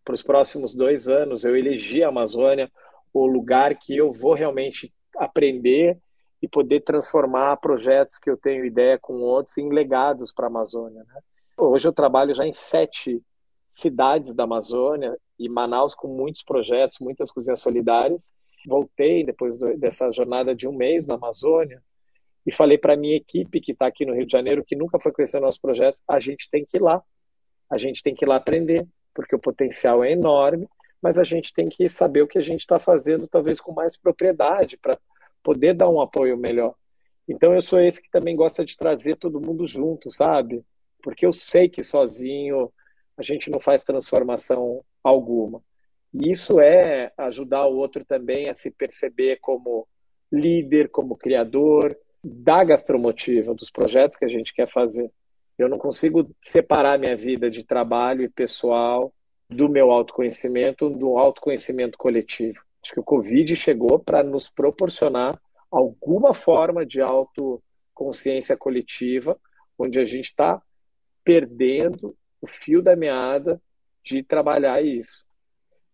para 0.05 0.15
os 0.15 0.23
próximos 0.23 0.75
dois 0.75 1.09
anos. 1.09 1.45
Eu 1.45 1.57
elegi 1.57 2.03
a 2.03 2.09
Amazônia 2.09 2.71
o 3.13 3.27
lugar 3.27 3.75
que 3.79 3.97
eu 3.97 4.13
vou 4.13 4.35
realmente 4.35 4.93
aprender 5.17 5.99
e 6.41 6.49
poder 6.49 6.81
transformar 6.81 7.57
projetos 7.57 8.19
que 8.19 8.31
eu 8.31 8.37
tenho 8.37 8.65
ideia 8.65 8.99
com 8.99 9.21
outros 9.21 9.59
em 9.59 9.69
legados 9.71 10.33
para 10.33 10.47
a 10.47 10.49
Amazônia. 10.49 11.05
Né? 11.05 11.21
Hoje 11.57 11.89
eu 11.89 11.93
trabalho 11.93 12.35
já 12.35 12.47
em 12.47 12.53
sete 12.53 13.21
cidades 13.69 14.35
da 14.35 14.45
Amazônia 14.45 15.17
e 15.39 15.49
Manaus 15.49 15.95
com 15.95 16.09
muitos 16.09 16.43
projetos, 16.43 16.99
muitas 17.01 17.31
cozinhas 17.31 17.61
solidárias. 17.61 18.33
Voltei 18.67 19.25
depois 19.25 19.59
dessa 19.79 20.11
jornada 20.13 20.55
de 20.55 20.67
um 20.67 20.73
mês 20.73 21.07
na 21.07 21.15
Amazônia 21.15 21.83
e 22.47 22.53
falei 22.53 22.79
para 22.79 22.95
a 22.95 22.97
minha 22.97 23.17
equipe 23.17 23.61
que 23.61 23.73
está 23.73 23.87
aqui 23.87 24.07
no 24.07 24.15
Rio 24.15 24.27
de 24.27 24.33
Janeiro, 24.33 24.65
que 24.65 24.77
nunca 24.77 24.99
foi 24.99 25.13
conhecer 25.13 25.41
nossos 25.41 25.61
projetos, 25.61 26.03
a 26.09 26.19
gente 26.19 26.49
tem 26.51 26.65
que 26.65 26.79
ir 26.79 26.81
lá. 26.81 27.03
A 27.71 27.77
gente 27.77 28.03
tem 28.03 28.15
que 28.15 28.25
ir 28.25 28.29
lá 28.29 28.37
aprender, 28.37 28.87
porque 29.15 29.35
o 29.35 29.39
potencial 29.39 30.03
é 30.03 30.13
enorme, 30.13 30.67
mas 31.03 31.19
a 31.19 31.25
gente 31.25 31.53
tem 31.53 31.69
que 31.69 31.89
saber 31.89 32.23
o 32.23 32.27
que 32.27 32.39
a 32.39 32.43
gente 32.43 32.61
está 32.61 32.79
fazendo, 32.79 33.29
talvez 33.29 33.61
com 33.61 33.73
mais 33.73 33.97
propriedade, 33.97 34.79
para 34.79 34.99
poder 35.43 35.75
dar 35.75 35.89
um 35.89 36.01
apoio 36.01 36.37
melhor. 36.37 36.75
Então 37.29 37.55
eu 37.55 37.61
sou 37.61 37.81
esse 37.81 38.03
que 38.03 38.11
também 38.11 38.35
gosta 38.35 38.65
de 38.65 38.77
trazer 38.77 39.17
todo 39.17 39.41
mundo 39.41 39.67
junto, 39.67 40.11
sabe? 40.11 40.65
Porque 41.03 41.27
eu 41.27 41.33
sei 41.33 41.69
que 41.69 41.83
sozinho 41.83 42.73
a 43.17 43.23
gente 43.23 43.51
não 43.51 43.61
faz 43.61 43.85
transformação 43.85 44.83
alguma. 45.05 45.63
E 46.15 46.31
isso 46.31 46.59
é 46.59 47.13
ajudar 47.19 47.67
o 47.67 47.77
outro 47.77 48.05
também 48.05 48.49
a 48.49 48.55
se 48.55 48.71
perceber 48.71 49.39
como 49.41 49.87
líder, 50.33 50.89
como 50.89 51.17
criador, 51.17 51.97
da 52.23 52.65
gastromotiva, 52.65 53.55
dos 53.55 53.71
projetos 53.71 54.17
que 54.17 54.25
a 54.25 54.29
gente 54.29 54.53
quer 54.53 54.69
fazer. 54.69 55.11
Eu 55.57 55.69
não 55.69 55.79
consigo 55.79 56.31
separar 56.41 56.99
minha 56.99 57.17
vida 57.17 57.51
de 57.51 57.65
trabalho 57.65 58.23
e 58.23 58.29
pessoal 58.29 59.13
do 59.49 59.69
meu 59.69 59.91
autoconhecimento, 59.91 60.91
do 60.91 61.19
autoconhecimento 61.19 61.97
coletivo. 61.97 62.61
Acho 62.83 62.93
que 62.95 63.01
o 63.01 63.05
Covid 63.05 63.57
chegou 63.57 63.99
para 63.99 64.23
nos 64.23 64.49
proporcionar 64.49 65.41
alguma 65.71 66.33
forma 66.33 66.87
de 66.87 67.01
autoconsciência 67.01 68.57
coletiva, 68.57 69.39
onde 69.79 69.99
a 69.99 70.05
gente 70.05 70.27
está 70.27 70.63
perdendo 71.25 72.17
o 72.41 72.47
fio 72.47 72.81
da 72.81 72.95
meada 72.95 73.61
de 74.03 74.23
trabalhar 74.23 74.83
isso. 74.83 75.27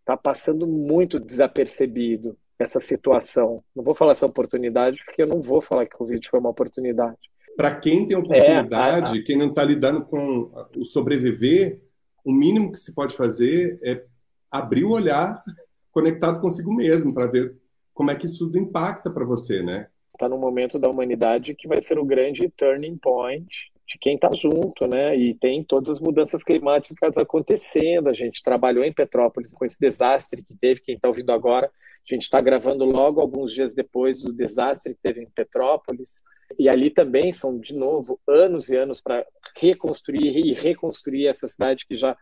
Está 0.00 0.16
passando 0.16 0.66
muito 0.66 1.18
desapercebido 1.18 2.36
essa 2.58 2.80
situação. 2.80 3.62
Não 3.74 3.82
vou 3.82 3.94
falar 3.94 4.12
essa 4.12 4.26
oportunidade, 4.26 5.02
porque 5.04 5.22
eu 5.22 5.26
não 5.26 5.40
vou 5.40 5.60
falar 5.60 5.86
que 5.86 5.94
o 5.94 5.98
Covid 5.98 6.28
foi 6.28 6.40
uma 6.40 6.50
oportunidade. 6.50 7.18
Para 7.56 7.74
quem 7.76 8.06
tem 8.06 8.16
oportunidade, 8.16 9.16
é, 9.16 9.18
a, 9.18 9.20
a... 9.20 9.24
quem 9.24 9.36
não 9.36 9.48
está 9.48 9.62
lidando 9.62 10.04
com 10.04 10.50
o 10.76 10.84
sobreviver, 10.84 11.80
o 12.24 12.32
mínimo 12.32 12.72
que 12.72 12.78
se 12.78 12.94
pode 12.94 13.16
fazer 13.16 13.78
é 13.82 14.02
abrir 14.50 14.84
o 14.84 14.92
olhar 14.92 15.42
conectado 15.90 16.40
consigo 16.40 16.74
mesmo 16.74 17.14
para 17.14 17.26
ver 17.26 17.54
como 17.92 18.10
é 18.10 18.16
que 18.16 18.26
isso 18.26 18.38
tudo 18.38 18.58
impacta 18.58 19.10
para 19.10 19.24
você, 19.24 19.62
né? 19.62 19.88
Está 20.12 20.28
num 20.28 20.38
momento 20.38 20.78
da 20.78 20.88
humanidade 20.88 21.54
que 21.54 21.68
vai 21.68 21.80
ser 21.80 21.98
o 21.98 22.04
grande 22.04 22.48
turning 22.56 22.96
point 22.96 23.72
de 23.86 23.98
quem 23.98 24.14
está 24.14 24.30
junto, 24.32 24.86
né? 24.86 25.16
E 25.16 25.34
tem 25.34 25.62
todas 25.62 25.90
as 25.90 26.00
mudanças 26.00 26.42
climáticas 26.42 27.16
acontecendo. 27.18 28.08
A 28.08 28.12
gente 28.12 28.42
trabalhou 28.42 28.82
em 28.84 28.92
Petrópolis 28.92 29.52
com 29.52 29.64
esse 29.64 29.78
desastre 29.78 30.42
que 30.42 30.54
teve. 30.54 30.80
Quem 30.80 30.96
está 30.96 31.08
ouvindo 31.08 31.30
agora, 31.30 31.70
a 32.10 32.14
gente 32.14 32.22
está 32.22 32.40
gravando 32.40 32.84
logo 32.84 33.20
alguns 33.20 33.52
dias 33.52 33.74
depois 33.74 34.22
do 34.22 34.32
desastre 34.32 34.94
que 34.94 35.00
teve 35.02 35.22
em 35.22 35.30
Petrópolis. 35.30 36.22
E 36.58 36.68
ali 36.68 36.90
também 36.90 37.32
são, 37.32 37.58
de 37.58 37.74
novo, 37.74 38.20
anos 38.28 38.68
e 38.68 38.76
anos 38.76 39.00
para 39.00 39.26
reconstruir 39.56 40.36
e 40.36 40.52
reconstruir 40.52 41.26
essa 41.26 41.48
cidade 41.48 41.86
que 41.86 41.96
já 41.96 42.16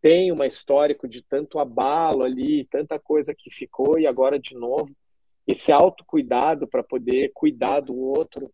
tem 0.00 0.32
um 0.32 0.42
histórico 0.44 1.08
de 1.08 1.22
tanto 1.22 1.58
abalo 1.58 2.24
ali, 2.24 2.64
tanta 2.70 2.98
coisa 2.98 3.34
que 3.36 3.50
ficou, 3.50 3.98
e 3.98 4.06
agora, 4.06 4.38
de 4.38 4.54
novo, 4.54 4.90
esse 5.46 5.72
autocuidado 5.72 6.66
para 6.66 6.82
poder 6.82 7.32
cuidar 7.34 7.80
do 7.80 7.96
outro, 7.96 8.50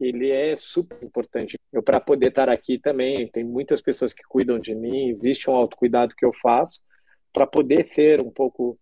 ele 0.00 0.30
é 0.30 0.54
super 0.54 0.98
importante. 1.02 1.58
Eu, 1.72 1.82
para 1.82 2.00
poder 2.00 2.28
estar 2.28 2.48
aqui 2.48 2.78
também, 2.78 3.28
tem 3.28 3.44
muitas 3.44 3.80
pessoas 3.80 4.12
que 4.12 4.22
cuidam 4.24 4.58
de 4.58 4.74
mim, 4.74 5.08
existe 5.10 5.48
um 5.48 5.54
autocuidado 5.54 6.14
que 6.14 6.24
eu 6.24 6.32
faço, 6.42 6.80
para 7.32 7.46
poder 7.46 7.84
ser 7.84 8.20
um 8.20 8.30
pouco 8.30 8.78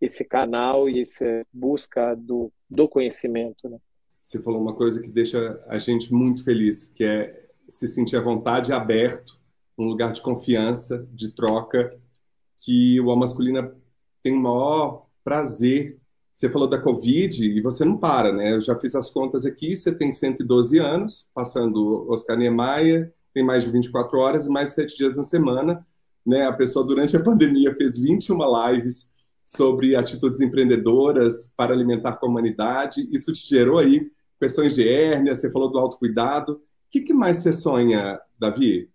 esse 0.00 0.24
canal 0.24 0.88
e 0.88 1.02
essa 1.02 1.46
busca 1.52 2.14
do, 2.14 2.50
do 2.68 2.88
conhecimento. 2.88 3.68
Né? 3.68 3.78
Você 4.22 4.42
falou 4.42 4.60
uma 4.60 4.74
coisa 4.74 5.02
que 5.02 5.10
deixa 5.10 5.62
a 5.68 5.78
gente 5.78 6.12
muito 6.12 6.42
feliz, 6.44 6.92
que 6.92 7.04
é 7.04 7.48
se 7.68 7.86
sentir 7.86 8.16
à 8.16 8.20
vontade, 8.20 8.72
aberto, 8.72 9.38
um 9.78 9.84
lugar 9.84 10.12
de 10.12 10.20
confiança, 10.20 11.06
de 11.12 11.32
troca, 11.32 11.96
que 12.58 13.00
o 13.00 13.10
A 13.10 13.16
Masculina 13.16 13.74
tem 14.22 14.34
o 14.34 14.40
maior 14.40 15.06
prazer. 15.24 15.98
Você 16.30 16.48
falou 16.48 16.68
da 16.68 16.80
Covid 16.80 17.44
e 17.44 17.60
você 17.60 17.84
não 17.84 17.96
para, 17.96 18.32
né? 18.32 18.54
Eu 18.54 18.60
já 18.60 18.78
fiz 18.78 18.94
as 18.94 19.10
contas 19.10 19.44
aqui, 19.44 19.74
você 19.74 19.94
tem 19.94 20.12
112 20.12 20.78
anos, 20.78 21.28
passando 21.34 22.06
Oscar 22.10 22.36
Niemeyer, 22.36 23.12
tem 23.32 23.44
mais 23.44 23.64
de 23.64 23.70
24 23.70 24.18
horas 24.18 24.46
e 24.46 24.50
mais 24.50 24.70
de 24.70 24.74
7 24.76 24.96
dias 24.96 25.16
na 25.16 25.22
semana. 25.22 25.86
Né? 26.26 26.46
A 26.46 26.52
pessoa, 26.52 26.84
durante 26.84 27.16
a 27.16 27.22
pandemia, 27.22 27.74
fez 27.74 27.98
21 27.98 28.38
lives 28.68 29.09
sobre 29.56 29.96
atitudes 29.96 30.40
empreendedoras 30.40 31.52
para 31.56 31.74
alimentar 31.74 32.10
a 32.10 32.16
comunidade. 32.16 33.08
Isso 33.10 33.32
te 33.32 33.48
gerou 33.48 33.78
aí 33.78 34.08
questões 34.40 34.76
de 34.76 34.88
hérnia, 34.88 35.34
você 35.34 35.50
falou 35.50 35.70
do 35.70 35.78
autocuidado. 35.78 36.52
O 36.52 36.60
que, 36.90 37.00
que 37.00 37.12
mais 37.12 37.38
você 37.38 37.52
sonha, 37.52 38.20
Davi? 38.38 38.88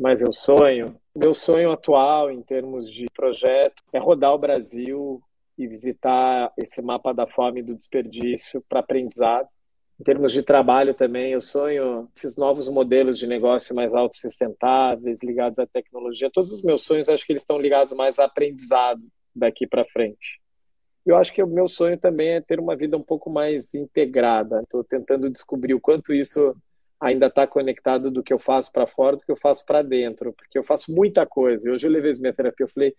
Mas 0.00 0.20
eu 0.20 0.32
sonho. 0.32 0.96
Meu 1.14 1.32
sonho 1.32 1.70
atual, 1.70 2.30
em 2.30 2.42
termos 2.42 2.90
de 2.90 3.06
projeto, 3.14 3.82
é 3.92 3.98
rodar 3.98 4.34
o 4.34 4.38
Brasil 4.38 5.22
e 5.56 5.68
visitar 5.68 6.52
esse 6.58 6.82
mapa 6.82 7.14
da 7.14 7.26
fome 7.26 7.60
e 7.60 7.62
do 7.62 7.74
desperdício 7.74 8.62
para 8.68 8.80
aprendizado. 8.80 9.46
Em 10.00 10.04
termos 10.04 10.32
de 10.32 10.42
trabalho 10.42 10.94
também, 10.94 11.32
eu 11.32 11.40
sonho 11.40 12.08
esses 12.16 12.36
novos 12.36 12.68
modelos 12.68 13.20
de 13.20 13.26
negócio 13.26 13.74
mais 13.74 13.94
autossustentáveis, 13.94 15.22
ligados 15.22 15.60
à 15.60 15.66
tecnologia. 15.66 16.30
Todos 16.32 16.52
os 16.52 16.62
meus 16.62 16.82
sonhos, 16.82 17.08
acho 17.08 17.24
que 17.24 17.32
eles 17.32 17.42
estão 17.42 17.58
ligados 17.58 17.94
mais 17.94 18.18
a 18.18 18.24
aprendizado 18.24 19.00
daqui 19.34 19.66
para 19.66 19.84
frente. 19.84 20.40
Eu 21.04 21.16
acho 21.16 21.32
que 21.32 21.42
o 21.42 21.46
meu 21.46 21.66
sonho 21.66 21.98
também 21.98 22.34
é 22.34 22.40
ter 22.40 22.60
uma 22.60 22.76
vida 22.76 22.96
um 22.96 23.02
pouco 23.02 23.28
mais 23.28 23.74
integrada. 23.74 24.60
Estou 24.62 24.84
tentando 24.84 25.28
descobrir 25.28 25.74
o 25.74 25.80
quanto 25.80 26.14
isso 26.14 26.54
ainda 27.00 27.26
está 27.26 27.46
conectado 27.46 28.10
do 28.10 28.22
que 28.22 28.32
eu 28.32 28.38
faço 28.38 28.70
para 28.70 28.86
fora 28.86 29.16
do 29.16 29.24
que 29.24 29.32
eu 29.32 29.36
faço 29.36 29.66
para 29.66 29.82
dentro, 29.82 30.32
porque 30.32 30.56
eu 30.56 30.62
faço 30.62 30.92
muita 30.92 31.26
coisa. 31.26 31.70
Hoje 31.70 31.86
eu 31.86 31.90
levei 31.90 32.12
minha 32.20 32.32
terapia, 32.32 32.64
eu 32.64 32.68
falei, 32.68 32.94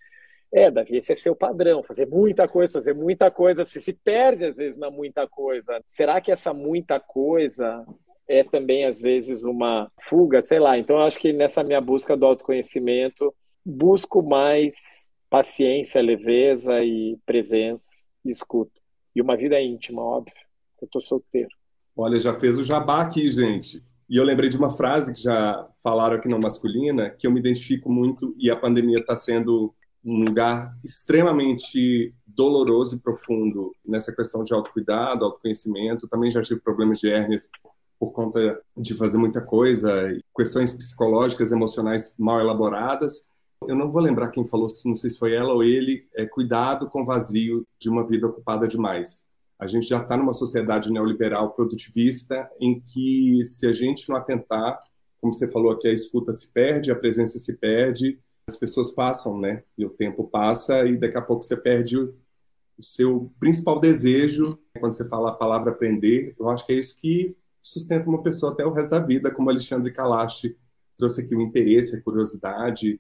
é, 0.52 0.70
Davi, 0.70 0.98
esse 0.98 1.14
é 1.14 1.16
seu 1.16 1.34
padrão, 1.34 1.82
fazer 1.82 2.06
muita 2.06 2.46
coisa, 2.46 2.74
fazer 2.74 2.94
muita 2.94 3.32
coisa, 3.32 3.64
se 3.64 3.80
se 3.80 3.94
perde 3.94 4.44
às 4.44 4.58
vezes 4.58 4.78
na 4.78 4.92
muita 4.92 5.26
coisa. 5.26 5.82
Será 5.86 6.20
que 6.20 6.32
essa 6.32 6.54
muita 6.54 7.00
coisa 7.00 7.86
é 8.28 8.44
também 8.44 8.86
às 8.86 9.00
vezes 9.02 9.46
uma 9.46 9.88
fuga, 10.02 10.42
sei 10.42 10.60
lá. 10.60 10.78
Então 10.78 10.98
eu 10.98 11.04
acho 11.04 11.18
que 11.18 11.32
nessa 11.32 11.64
minha 11.64 11.80
busca 11.80 12.18
do 12.18 12.26
autoconhecimento, 12.26 13.34
busco 13.66 14.22
mais 14.22 15.03
paciência, 15.34 16.00
leveza 16.00 16.84
e 16.84 17.18
presença 17.26 18.06
e 18.24 18.30
escuta. 18.30 18.80
E 19.16 19.20
uma 19.20 19.36
vida 19.36 19.60
íntima, 19.60 20.00
óbvio. 20.00 20.36
Eu 20.80 20.88
tô 20.88 21.00
solteiro. 21.00 21.50
Olha, 21.98 22.20
já 22.20 22.36
fez 22.36 22.56
o 22.60 22.62
jabá 22.64 23.02
aqui, 23.02 23.32
gente. 23.32 23.84
E 24.08 24.16
eu 24.16 24.24
lembrei 24.24 24.48
de 24.48 24.58
uma 24.58 24.70
frase 24.70 25.12
que 25.12 25.24
já 25.24 25.68
falaram 25.82 26.18
aqui 26.18 26.28
na 26.28 26.38
masculina, 26.38 27.10
que 27.10 27.26
eu 27.26 27.32
me 27.32 27.40
identifico 27.40 27.92
muito 27.92 28.36
e 28.38 28.52
a 28.52 28.56
pandemia 28.56 28.98
está 29.00 29.16
sendo 29.16 29.74
um 30.06 30.24
lugar 30.24 30.72
extremamente 30.84 32.14
doloroso 32.28 32.96
e 32.96 33.00
profundo 33.00 33.72
nessa 33.84 34.16
questão 34.16 34.44
de 34.44 34.54
autocuidado, 34.54 35.26
autoconhecimento. 35.26 36.08
Também 36.08 36.30
já 36.30 36.44
tive 36.44 36.62
problemas 36.62 37.00
de 37.00 37.10
hérnias 37.10 37.50
por 38.00 38.14
conta 38.14 38.62
de 38.78 38.94
fazer 38.94 39.18
muita 39.18 39.42
coisa, 39.42 40.16
questões 40.38 40.74
psicológicas, 40.74 41.52
emocionais 41.52 42.14
mal 42.20 42.40
elaboradas. 42.40 43.33
Eu 43.68 43.76
não 43.76 43.92
vou 43.92 44.02
lembrar 44.02 44.30
quem 44.30 44.46
falou, 44.46 44.68
não 44.86 44.96
sei 44.96 45.10
se 45.10 45.18
foi 45.18 45.34
ela 45.34 45.54
ou 45.54 45.64
ele, 45.64 46.08
é 46.16 46.26
cuidado 46.26 46.90
com 46.90 47.02
o 47.02 47.06
vazio 47.06 47.66
de 47.80 47.90
uma 47.90 48.06
vida 48.08 48.28
ocupada 48.28 48.68
demais. 48.68 49.30
A 49.60 49.68
gente 49.68 49.88
já 49.88 50.02
está 50.02 50.18
numa 50.18 50.34
sociedade 50.34 50.92
neoliberal 50.92 51.52
produtivista 51.52 52.50
em 52.60 52.80
que, 52.80 53.46
se 53.46 53.66
a 53.66 53.74
gente 53.74 54.10
não 54.10 54.16
atentar, 54.16 54.82
como 55.22 55.34
você 55.34 55.50
falou 55.50 55.72
aqui, 55.72 55.88
a 55.88 55.94
escuta 55.94 56.34
se 56.34 56.48
perde, 56.50 56.92
a 56.92 56.96
presença 56.96 57.38
se 57.38 57.58
perde, 57.58 58.20
as 58.48 58.58
pessoas 58.58 58.92
passam, 58.92 59.40
né? 59.40 59.64
E 59.78 59.86
o 59.86 59.90
tempo 59.90 60.26
passa 60.26 60.86
e 60.86 60.98
daqui 60.98 61.18
a 61.18 61.22
pouco 61.22 61.44
você 61.44 61.56
perde 61.56 61.98
o, 61.98 62.14
seu 62.80 63.32
principal 63.40 63.80
desejo. 63.80 64.60
Quando 64.78 64.92
você 64.92 65.08
fala 65.08 65.30
a 65.30 65.36
palavra 65.36 65.72
aprender, 65.72 66.36
eu 66.38 66.50
acho 66.50 66.66
que 66.66 66.74
é 66.74 66.76
isso 66.76 66.98
que 66.98 67.36
sustenta 67.62 68.10
uma 68.10 68.22
pessoa 68.22 68.52
até 68.52 68.66
o 68.66 68.72
resto 68.74 68.92
da 68.92 69.00
vida, 69.00 69.32
como 69.32 69.50
Alexandre 69.50 69.94
Kalash 69.94 70.54
trouxe 70.98 71.22
aqui 71.22 71.34
o 71.36 71.42
interesse, 71.42 71.96
a 71.96 72.02
curiosidade, 72.02 73.00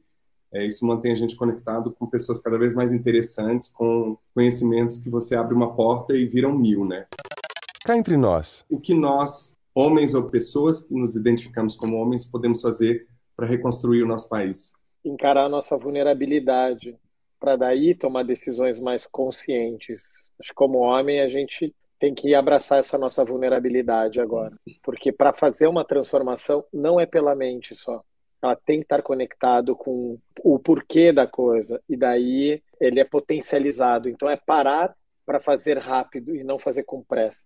é, 0.54 0.66
isso 0.66 0.86
mantém 0.86 1.12
a 1.12 1.16
gente 1.16 1.36
conectado 1.36 1.92
com 1.92 2.06
pessoas 2.06 2.40
cada 2.40 2.60
vez 2.60 2.76
mais 2.76 2.94
interessantes, 2.94 3.72
com 3.72 4.16
conhecimentos 4.36 5.00
que 5.00 5.10
você 5.10 5.36
abre 5.36 5.56
uma 5.56 5.76
porta 5.76 6.16
e 6.16 6.26
viram 6.26 6.56
mil, 6.56 6.86
né? 6.86 7.08
Cá 7.84 7.98
entre 7.98 8.16
nós. 8.16 8.64
O 8.70 8.80
que 8.80 8.94
nós, 8.94 9.58
homens 9.74 10.14
ou 10.14 10.30
pessoas 10.30 10.82
que 10.82 10.94
nos 10.94 11.16
identificamos 11.16 11.76
como 11.76 11.98
homens, 11.98 12.24
podemos 12.24 12.62
fazer 12.62 13.08
para 13.36 13.48
reconstruir 13.48 14.04
o 14.04 14.08
nosso 14.08 14.30
país? 14.30 14.74
Encarar 15.04 15.46
a 15.46 15.50
nossa 15.50 15.76
vulnerabilidade, 15.76 16.96
para 17.40 17.56
daí 17.56 17.96
tomar 17.96 18.24
decisões 18.24 18.80
mais 18.80 19.08
conscientes. 19.08 20.32
Acho 20.40 20.50
que 20.50 20.56
como 20.56 20.78
homem 20.78 21.20
a 21.20 21.28
gente 21.28 21.76
tem 22.00 22.14
que 22.14 22.36
abraçar 22.36 22.78
essa 22.78 22.98
nossa 22.98 23.26
vulnerabilidade 23.26 24.22
agora, 24.22 24.56
porque 24.84 25.12
para 25.12 25.34
fazer 25.34 25.68
uma 25.68 25.84
transformação 25.84 26.64
não 26.72 27.00
é 27.00 27.06
pela 27.06 27.34
mente 27.34 27.74
só 27.74 28.04
ela 28.44 28.56
tem 28.56 28.80
que 28.80 28.86
estar 28.86 29.02
conectado 29.02 29.76
com 29.76 30.18
o 30.44 30.60
porquê 30.60 31.12
da 31.12 31.26
coisa 31.26 31.82
e 31.90 31.96
daí 31.96 32.62
ele 32.80 33.00
é 33.00 33.06
potencializado. 33.06 34.10
Então 34.10 34.30
é 34.30 34.36
parar 34.36 34.94
para 35.26 35.40
fazer 35.40 35.78
rápido 35.78 36.36
e 36.36 36.44
não 36.44 36.60
fazer 36.60 36.84
com 36.84 37.02
pressa. 37.02 37.46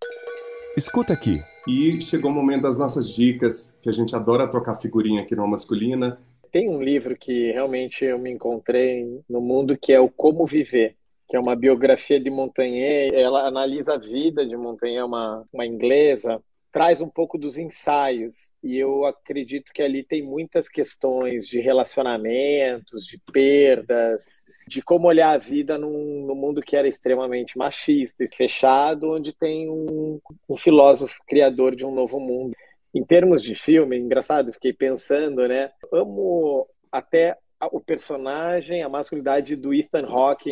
Escuta 0.75 1.13
aqui. 1.13 1.41
E 1.67 1.99
chegou 2.01 2.31
o 2.31 2.33
momento 2.33 2.63
das 2.63 2.77
nossas 2.77 3.09
dicas, 3.09 3.77
que 3.81 3.89
a 3.89 3.91
gente 3.91 4.15
adora 4.15 4.47
trocar 4.47 4.75
figurinha 4.75 5.21
aqui 5.21 5.35
no 5.35 5.47
Masculina. 5.47 6.19
Tem 6.51 6.69
um 6.69 6.81
livro 6.81 7.15
que 7.17 7.51
realmente 7.51 8.05
eu 8.05 8.17
me 8.17 8.31
encontrei 8.31 9.21
no 9.29 9.41
mundo 9.41 9.77
que 9.77 9.91
é 9.91 9.99
o 9.99 10.09
Como 10.09 10.45
Viver, 10.45 10.95
que 11.27 11.35
é 11.35 11.39
uma 11.39 11.55
biografia 11.55 12.19
de 12.19 12.29
Montaigne. 12.29 13.09
Ela 13.11 13.47
analisa 13.47 13.95
a 13.95 13.97
vida 13.97 14.45
de 14.45 14.55
Montaigne, 14.55 15.01
uma, 15.01 15.43
uma 15.51 15.65
inglesa, 15.65 16.41
traz 16.71 17.01
um 17.01 17.09
pouco 17.09 17.37
dos 17.37 17.57
ensaios 17.57 18.51
e 18.63 18.77
eu 18.77 19.05
acredito 19.05 19.71
que 19.73 19.81
ali 19.81 20.03
tem 20.03 20.21
muitas 20.21 20.69
questões 20.69 21.47
de 21.47 21.59
relacionamentos, 21.59 23.05
de 23.05 23.19
perdas, 23.31 24.43
de 24.67 24.81
como 24.81 25.07
olhar 25.07 25.31
a 25.31 25.37
vida 25.37 25.77
num, 25.77 26.25
num 26.25 26.35
mundo 26.35 26.61
que 26.61 26.75
era 26.75 26.87
extremamente 26.87 27.57
machista 27.57 28.23
e 28.23 28.27
fechado, 28.27 29.11
onde 29.11 29.33
tem 29.33 29.69
um, 29.69 30.19
um 30.47 30.57
filósofo 30.57 31.15
criador 31.27 31.75
de 31.75 31.85
um 31.85 31.93
novo 31.93 32.19
mundo. 32.19 32.55
Em 32.93 33.03
termos 33.03 33.43
de 33.43 33.53
filme, 33.53 33.97
engraçado, 33.97 34.53
fiquei 34.53 34.73
pensando, 34.73 35.47
né? 35.47 35.71
Amo 35.91 36.67
até 36.91 37.37
o 37.71 37.79
personagem, 37.79 38.83
a 38.83 38.89
masculinidade 38.89 39.55
do 39.55 39.73
Ethan 39.73 40.05
Hawke 40.09 40.49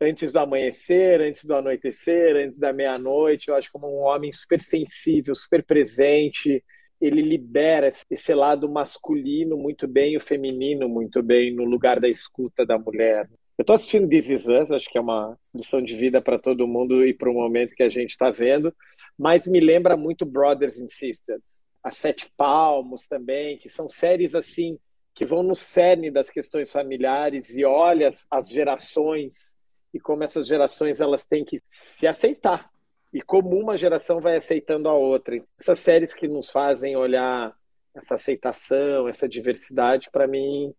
antes 0.00 0.32
do 0.32 0.38
amanhecer, 0.38 1.20
antes 1.20 1.44
do 1.44 1.54
anoitecer, 1.54 2.36
antes 2.36 2.58
da 2.58 2.72
meia-noite. 2.72 3.48
Eu 3.48 3.54
acho 3.54 3.70
como 3.72 3.88
um 3.88 4.04
homem 4.04 4.32
super 4.32 4.60
sensível, 4.60 5.34
super 5.34 5.64
presente. 5.64 6.62
Ele 7.00 7.22
libera 7.22 7.88
esse 8.10 8.34
lado 8.34 8.68
masculino 8.68 9.56
muito 9.56 9.86
bem 9.86 10.14
e 10.14 10.16
o 10.16 10.20
feminino 10.20 10.88
muito 10.88 11.22
bem 11.22 11.54
no 11.54 11.64
lugar 11.64 12.00
da 12.00 12.08
escuta 12.08 12.64
da 12.64 12.78
mulher. 12.78 13.28
Eu 13.58 13.62
estou 13.62 13.74
assistindo 13.74 14.08
This 14.08 14.28
Is 14.28 14.48
Us, 14.48 14.70
acho 14.70 14.90
que 14.90 14.98
é 14.98 15.00
uma 15.00 15.36
lição 15.54 15.80
de 15.80 15.96
vida 15.96 16.20
para 16.20 16.38
todo 16.38 16.68
mundo 16.68 17.06
e 17.06 17.14
para 17.14 17.30
o 17.30 17.34
momento 17.34 17.74
que 17.74 17.82
a 17.82 17.88
gente 17.88 18.10
está 18.10 18.30
vendo, 18.30 18.74
mas 19.18 19.46
me 19.46 19.60
lembra 19.60 19.96
muito 19.96 20.26
Brothers 20.26 20.78
and 20.78 20.88
Sisters. 20.88 21.64
A 21.82 21.90
Sete 21.90 22.30
Palmos 22.36 23.06
também, 23.06 23.56
que 23.56 23.70
são 23.70 23.88
séries 23.88 24.34
assim 24.34 24.78
que 25.14 25.24
vão 25.24 25.42
no 25.42 25.56
cerne 25.56 26.10
das 26.10 26.28
questões 26.28 26.70
familiares 26.70 27.56
e 27.56 27.64
olha 27.64 28.08
as, 28.08 28.26
as 28.30 28.50
gerações 28.50 29.55
e 29.92 30.00
como 30.00 30.24
essas 30.24 30.46
gerações 30.46 31.00
elas 31.00 31.24
têm 31.24 31.44
que 31.44 31.56
se 31.64 32.06
aceitar 32.06 32.70
e 33.12 33.22
como 33.22 33.58
uma 33.58 33.76
geração 33.76 34.20
vai 34.20 34.36
aceitando 34.36 34.88
a 34.88 34.94
outra. 34.94 35.42
Essas 35.58 35.78
séries 35.78 36.12
que 36.12 36.28
nos 36.28 36.50
fazem 36.50 36.96
olhar 36.96 37.56
essa 37.94 38.14
aceitação, 38.14 39.08
essa 39.08 39.28
diversidade, 39.28 40.10
para 40.10 40.26
mim, 40.26 40.74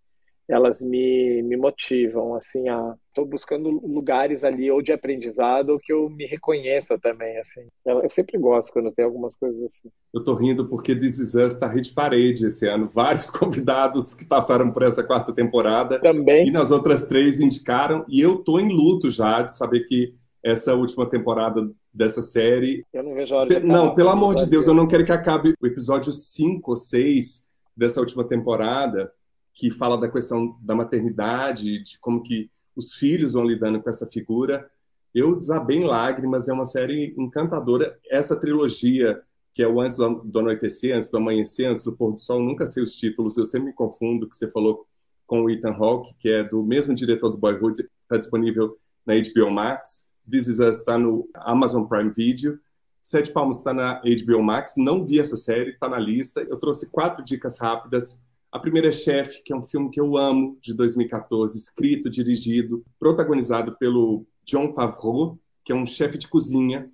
elas 0.50 0.82
me, 0.82 1.44
me 1.44 1.58
motivam, 1.58 2.34
assim, 2.34 2.70
a... 2.70 2.96
Estou 3.10 3.26
buscando 3.26 3.70
lugares 3.70 4.44
ali, 4.44 4.70
ou 4.70 4.80
de 4.80 4.94
aprendizado, 4.94 5.72
ou 5.72 5.80
que 5.80 5.92
eu 5.92 6.08
me 6.08 6.28
reconheça 6.28 7.00
também, 7.00 7.36
assim. 7.40 7.62
Eu, 7.84 8.04
eu 8.04 8.10
sempre 8.12 8.38
gosto 8.38 8.72
quando 8.72 8.92
tem 8.92 9.04
algumas 9.04 9.36
coisas 9.36 9.62
assim. 9.64 9.90
Eu 10.14 10.20
estou 10.20 10.36
rindo 10.36 10.70
porque 10.70 10.96
This 10.96 11.18
Is 11.18 11.34
Us 11.34 11.54
está 11.54 11.68
de 11.74 11.92
parede 11.94 12.46
esse 12.46 12.68
ano. 12.68 12.88
Vários 12.88 13.30
convidados 13.32 14.14
que 14.14 14.24
passaram 14.24 14.72
por 14.72 14.84
essa 14.84 15.04
quarta 15.04 15.34
temporada. 15.34 16.00
Também. 16.00 16.48
E 16.48 16.52
nas 16.52 16.70
outras 16.70 17.08
três 17.08 17.40
indicaram. 17.40 18.06
E 18.08 18.22
eu 18.22 18.36
estou 18.36 18.60
em 18.60 18.72
luto 18.72 19.10
já 19.10 19.42
de 19.42 19.52
saber 19.52 19.80
que 19.86 20.14
essa 20.44 20.76
última 20.76 21.10
temporada 21.10 21.68
dessa 21.92 22.22
série... 22.22 22.86
Eu 22.94 23.04
não 23.04 23.16
vejo 23.16 23.34
a 23.34 23.40
hora 23.40 23.50
de 23.50 23.66
Não, 23.66 23.96
pelo 23.96 24.10
amor 24.10 24.36
de 24.36 24.46
Deus, 24.46 24.68
eu 24.68 24.76
não 24.76 24.88
quero 24.88 25.04
que 25.04 25.12
acabe 25.12 25.56
o 25.60 25.66
episódio 25.66 26.12
5 26.12 26.70
ou 26.70 26.78
6 26.78 27.48
dessa 27.76 28.00
última 28.00 28.28
temporada 28.28 29.12
que 29.58 29.72
fala 29.72 29.98
da 29.98 30.08
questão 30.08 30.56
da 30.62 30.76
maternidade, 30.76 31.82
de 31.82 32.00
como 32.00 32.22
que 32.22 32.48
os 32.76 32.94
filhos 32.94 33.34
vão 33.34 33.44
lidando 33.44 33.82
com 33.82 33.90
essa 33.90 34.06
figura. 34.06 34.70
Eu 35.16 35.36
desabei 35.36 35.78
em 35.78 35.84
lágrimas, 35.84 36.48
é 36.48 36.54
uma 36.54 36.66
série 36.68 37.16
encantadora. 37.18 37.98
Essa 38.08 38.36
trilogia, 38.36 39.20
que 39.56 39.64
é 39.64 39.68
o 39.68 39.82
Antes 39.82 39.98
do 39.98 40.40
Anoitecer, 40.40 40.96
Antes 40.96 41.10
do 41.10 41.18
Amanhecer, 41.18 41.68
Antes 41.68 41.86
do 41.86 41.92
Pôr 41.92 42.14
do 42.14 42.22
Sol, 42.22 42.40
nunca 42.40 42.68
sei 42.68 42.84
os 42.84 42.96
títulos, 42.96 43.36
eu 43.36 43.46
sempre 43.46 43.70
me 43.70 43.74
confundo, 43.74 44.30
que 44.30 44.38
você 44.38 44.48
falou 44.48 44.86
com 45.26 45.42
o 45.42 45.50
Ethan 45.50 45.74
Hawke, 45.74 46.14
que 46.20 46.30
é 46.30 46.44
do 46.44 46.62
mesmo 46.62 46.94
diretor 46.94 47.32
do 47.32 47.38
Boyhood, 47.38 47.90
está 48.04 48.16
disponível 48.16 48.78
na 49.08 49.16
HBO 49.16 49.50
Max. 49.50 50.12
This 50.30 50.48
Is 50.48 50.60
Us 50.60 50.78
está 50.78 51.00
no 51.00 51.28
Amazon 51.34 51.84
Prime 51.86 52.12
Video. 52.12 52.60
Sete 53.02 53.32
Palmos 53.32 53.58
está 53.58 53.74
na 53.74 54.02
HBO 54.02 54.44
Max. 54.44 54.74
Não 54.78 55.04
vi 55.04 55.20
essa 55.20 55.36
série, 55.36 55.72
está 55.72 55.90
na 55.90 55.98
lista. 55.98 56.46
Eu 56.48 56.60
trouxe 56.60 56.92
quatro 56.92 57.24
dicas 57.24 57.58
rápidas 57.58 58.22
a 58.58 58.60
primeira 58.60 58.88
é 58.88 58.92
Chef, 58.92 59.44
que 59.44 59.54
é 59.54 59.56
um 59.56 59.62
filme 59.62 59.92
que 59.92 60.00
eu 60.02 60.18
amo, 60.18 60.58
de 60.60 60.74
2014, 60.74 61.56
escrito, 61.56 62.10
dirigido, 62.10 62.84
protagonizado 63.00 63.78
pelo 63.78 64.26
John 64.44 64.74
Favreau, 64.74 65.38
que 65.64 65.72
é 65.72 65.76
um 65.76 65.86
chefe 65.86 66.18
de 66.18 66.28
cozinha, 66.28 66.92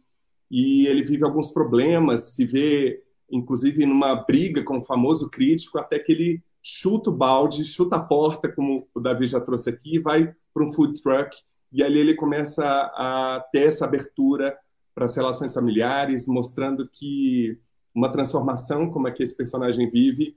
e 0.51 0.85
ele 0.87 1.03
vive 1.03 1.23
alguns 1.23 1.51
problemas, 1.51 2.33
se 2.35 2.45
vê, 2.45 3.01
inclusive, 3.31 3.85
numa 3.85 4.13
briga 4.13 4.61
com 4.61 4.77
o 4.77 4.83
famoso 4.83 5.29
crítico, 5.29 5.79
até 5.79 5.97
que 5.99 6.11
ele 6.11 6.43
chuta 6.61 7.09
o 7.09 7.15
balde, 7.15 7.63
chuta 7.63 7.95
a 7.95 7.99
porta, 7.99 8.51
como 8.51 8.85
o 8.93 8.99
Davi 8.99 9.25
já 9.25 9.39
trouxe 9.39 9.69
aqui, 9.69 9.95
e 9.95 9.99
vai 9.99 10.35
para 10.53 10.65
um 10.65 10.71
food 10.71 11.01
truck, 11.01 11.33
e 11.71 11.81
ali 11.81 11.97
ele 11.97 12.13
começa 12.13 12.65
a 12.65 13.41
ter 13.53 13.67
essa 13.69 13.85
abertura 13.85 14.53
para 14.93 15.05
as 15.05 15.15
relações 15.15 15.53
familiares, 15.53 16.27
mostrando 16.27 16.89
que 16.91 17.57
uma 17.95 18.11
transformação, 18.11 18.91
como 18.91 19.07
é 19.07 19.11
que 19.11 19.23
esse 19.23 19.37
personagem 19.37 19.89
vive, 19.89 20.35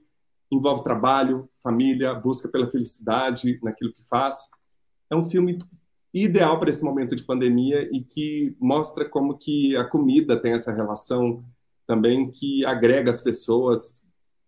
envolve 0.51 0.83
trabalho, 0.83 1.49
família, 1.61 2.13
busca 2.13 2.47
pela 2.49 2.69
felicidade 2.69 3.59
naquilo 3.61 3.93
que 3.93 4.07
faz. 4.07 4.49
É 5.09 5.15
um 5.15 5.29
filme 5.29 5.57
ideal 6.13 6.59
para 6.59 6.69
esse 6.69 6.83
momento 6.83 7.15
de 7.15 7.23
pandemia 7.23 7.89
e 7.91 8.03
que 8.03 8.55
mostra 8.59 9.07
como 9.07 9.37
que 9.37 9.75
a 9.75 9.83
comida 9.83 10.39
tem 10.39 10.53
essa 10.53 10.73
relação 10.73 11.43
também 11.85 12.31
que 12.31 12.65
agrega 12.65 13.09
as 13.09 13.21
pessoas, 13.21 14.03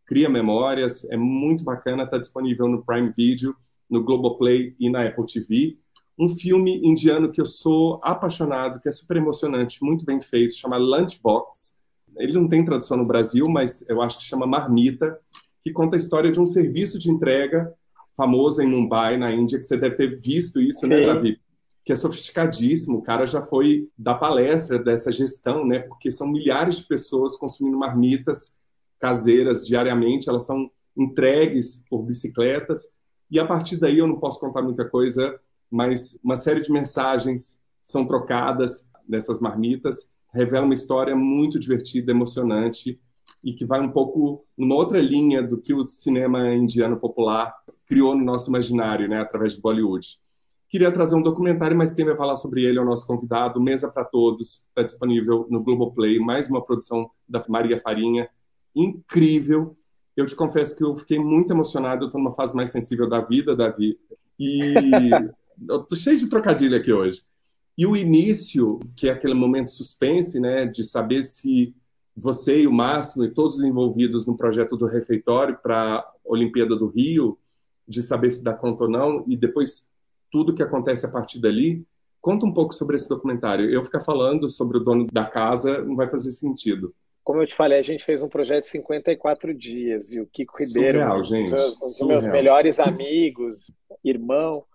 cria 0.06 0.30
memórias, 0.30 1.06
é 1.06 1.16
muito 1.16 1.64
bacana, 1.64 2.04
está 2.04 2.18
disponível 2.18 2.68
no 2.68 2.84
Prime 2.84 3.14
Video, 3.16 3.56
no 3.90 4.04
Globoplay 4.04 4.76
e 4.80 4.90
na 4.90 5.06
Apple 5.06 5.26
TV. 5.26 5.78
Um 6.18 6.28
filme 6.28 6.82
indiano 6.84 7.32
que 7.32 7.40
eu 7.40 7.46
sou 7.46 8.00
apaixonado, 8.04 8.80
que 8.80 8.90
é 8.90 8.92
super 8.92 9.18
emocionante, 9.18 9.84
muito 9.84 10.04
bem 10.04 10.20
feito, 10.20 10.54
chama 10.56 10.78
Lunchbox. 10.78 11.80
Ele 12.18 12.34
não 12.34 12.48
tem 12.48 12.66
tradução 12.66 12.98
no 12.98 13.06
Brasil, 13.06 13.48
mas 13.48 13.88
eu 13.88 14.02
acho 14.02 14.18
que 14.18 14.26
chama 14.26 14.46
Marmita 14.46 15.18
que 15.62 15.72
conta 15.72 15.96
a 15.96 15.98
história 15.98 16.32
de 16.32 16.40
um 16.40 16.46
serviço 16.46 16.98
de 16.98 17.10
entrega 17.10 17.74
famoso 18.16 18.62
em 18.62 18.68
Mumbai, 18.68 19.18
na 19.18 19.32
Índia, 19.32 19.58
que 19.58 19.64
você 19.64 19.78
deve 19.78 19.96
ter 19.96 20.20
visto 20.20 20.62
isso, 20.62 20.86
né, 20.88 21.02
Sim. 21.02 21.08
né, 21.08 21.14
Davi? 21.14 21.40
Que 21.86 21.94
é 21.94 21.96
sofisticadíssimo. 21.96 22.98
O 22.98 23.02
cara 23.02 23.26
já 23.26 23.42
foi 23.42 23.90
dar 23.98 24.16
palestra 24.16 24.78
dessa 24.78 25.12
gestão, 25.12 25.66
né? 25.66 25.80
Porque 25.80 26.12
são 26.12 26.28
milhares 26.28 26.80
de 26.80 26.88
pessoas 26.88 27.36
consumindo 27.36 27.78
marmitas 27.78 28.58
caseiras 29.00 29.66
diariamente, 29.66 30.28
elas 30.28 30.46
são 30.46 30.70
entregues 30.96 31.86
por 31.90 32.04
bicicletas. 32.04 32.94
E 33.32 33.40
a 33.40 33.46
partir 33.46 33.78
daí 33.78 34.00
eu 34.00 34.08
não 34.08 34.20
posso 34.20 34.40
contar 34.40 34.62
muita 34.62 34.84
coisa, 34.84 35.40
mas 35.72 36.20
uma 36.22 36.36
série 36.36 36.62
de 36.62 36.72
mensagens 36.72 37.62
são 37.82 38.06
trocadas 38.06 38.90
nessas 39.08 39.40
marmitas, 39.40 40.12
revela 40.34 40.66
uma 40.66 40.74
história 40.74 41.16
muito 41.16 41.58
divertida, 41.58 42.12
emocionante 42.12 43.00
e 43.44 43.54
que 43.54 43.66
vai 43.66 43.80
um 43.80 43.92
pouco 43.92 44.46
numa 44.58 44.76
outra 44.76 45.02
linha 45.02 45.42
do 45.42 45.58
que 45.60 45.74
o 45.74 45.84
cinema 45.84 46.54
indiano 46.54 46.98
popular 46.98 47.54
criou 47.86 48.16
no 48.16 48.24
nosso 48.24 48.50
imaginário, 48.50 49.08
né, 49.08 49.20
através 49.20 49.56
de 49.56 49.62
Bollywood. 49.62 50.20
Queria 50.70 50.92
trazer 50.92 51.16
um 51.16 51.22
documentário, 51.22 51.76
mas 51.76 51.94
quem 51.94 52.06
vai 52.06 52.16
falar 52.16 52.36
sobre 52.36 52.64
ele 52.64 52.78
é 52.78 52.82
o 52.82 52.86
nosso 52.86 53.08
convidado, 53.08 53.60
Mesa 53.60 53.90
para 53.92 54.06
Todos, 54.06 54.68
está 54.68 54.84
disponível 54.84 55.48
no 55.50 55.64
Globoplay, 55.64 56.20
mais 56.20 56.48
uma 56.48 56.64
produção 56.64 57.10
da 57.28 57.44
Maria 57.50 57.80
Farinha, 57.80 58.30
incrível. 58.76 59.76
Eu 60.16 60.28
te 60.28 60.36
confesso 60.36 60.78
que 60.78 60.84
eu 60.84 60.94
fiquei 60.94 61.18
muito 61.18 61.52
emocionado, 61.52 62.04
eu 62.04 62.08
estou 62.08 62.22
numa 62.22 62.36
fase 62.36 62.56
mais 62.56 62.70
sensível 62.70 63.10
da 63.10 63.22
vida, 63.22 63.56
Davi, 63.56 63.98
e 64.40 64.76
eu 65.68 65.80
tô 65.80 65.96
cheio 65.96 66.18
de 66.18 66.30
trocadilho 66.30 66.78
aqui 66.78 66.94
hoje. 66.94 67.24
E 67.76 67.88
o 67.88 67.96
início, 67.96 68.80
que 68.96 69.08
é 69.08 69.12
aquele 69.12 69.34
momento 69.34 69.72
suspense, 69.72 70.40
né, 70.40 70.66
de 70.68 70.84
saber 70.84 71.24
se 71.24 71.74
você 72.16 72.62
e 72.62 72.68
o 72.68 72.72
Máximo 72.72 73.26
e 73.26 73.34
todos 73.34 73.58
os 73.58 73.64
envolvidos 73.64 74.26
no 74.26 74.36
projeto 74.36 74.76
do 74.76 74.86
refeitório 74.86 75.58
para 75.62 76.00
a 76.00 76.12
Olimpíada 76.26 76.76
do 76.76 76.88
Rio, 76.90 77.38
de 77.88 78.02
saber 78.02 78.32
se 78.32 78.44
dá 78.44 78.54
conta 78.54 78.84
ou 78.84 78.90
não, 78.90 79.24
e 79.28 79.36
depois 79.36 79.90
tudo 80.32 80.54
que 80.54 80.64
acontece 80.64 81.06
a 81.06 81.10
partir 81.10 81.40
dali. 81.40 81.86
Conta 82.22 82.46
um 82.46 82.54
pouco 82.54 82.74
sobre 82.74 82.96
esse 82.96 83.08
documentário. 83.08 83.70
Eu 83.70 83.84
ficar 83.84 84.02
falando 84.02 84.50
sobre 84.50 84.78
o 84.78 84.82
dono 84.82 85.08
da 85.12 85.26
casa 85.26 85.82
não 85.82 85.96
vai 85.96 86.10
fazer 86.10 86.32
sentido. 86.32 86.94
Como 87.24 87.42
eu 87.42 87.48
te 87.48 87.56
falei, 87.56 87.80
a 87.80 87.84
gente 87.84 88.04
fez 88.04 88.22
um 88.22 88.28
projeto 88.28 88.64
de 88.64 88.72
54 88.72 89.54
dias 89.54 90.12
e 90.12 90.20
o 90.20 90.28
Kiko 90.28 90.58
Ribeiro, 90.58 91.00
Surreal, 91.00 91.24
gente. 91.24 91.54
um 91.54 91.80
dos 91.80 92.02
meus 92.02 92.28
melhores 92.28 92.80
amigos, 92.80 93.72
irmão, 94.04 94.66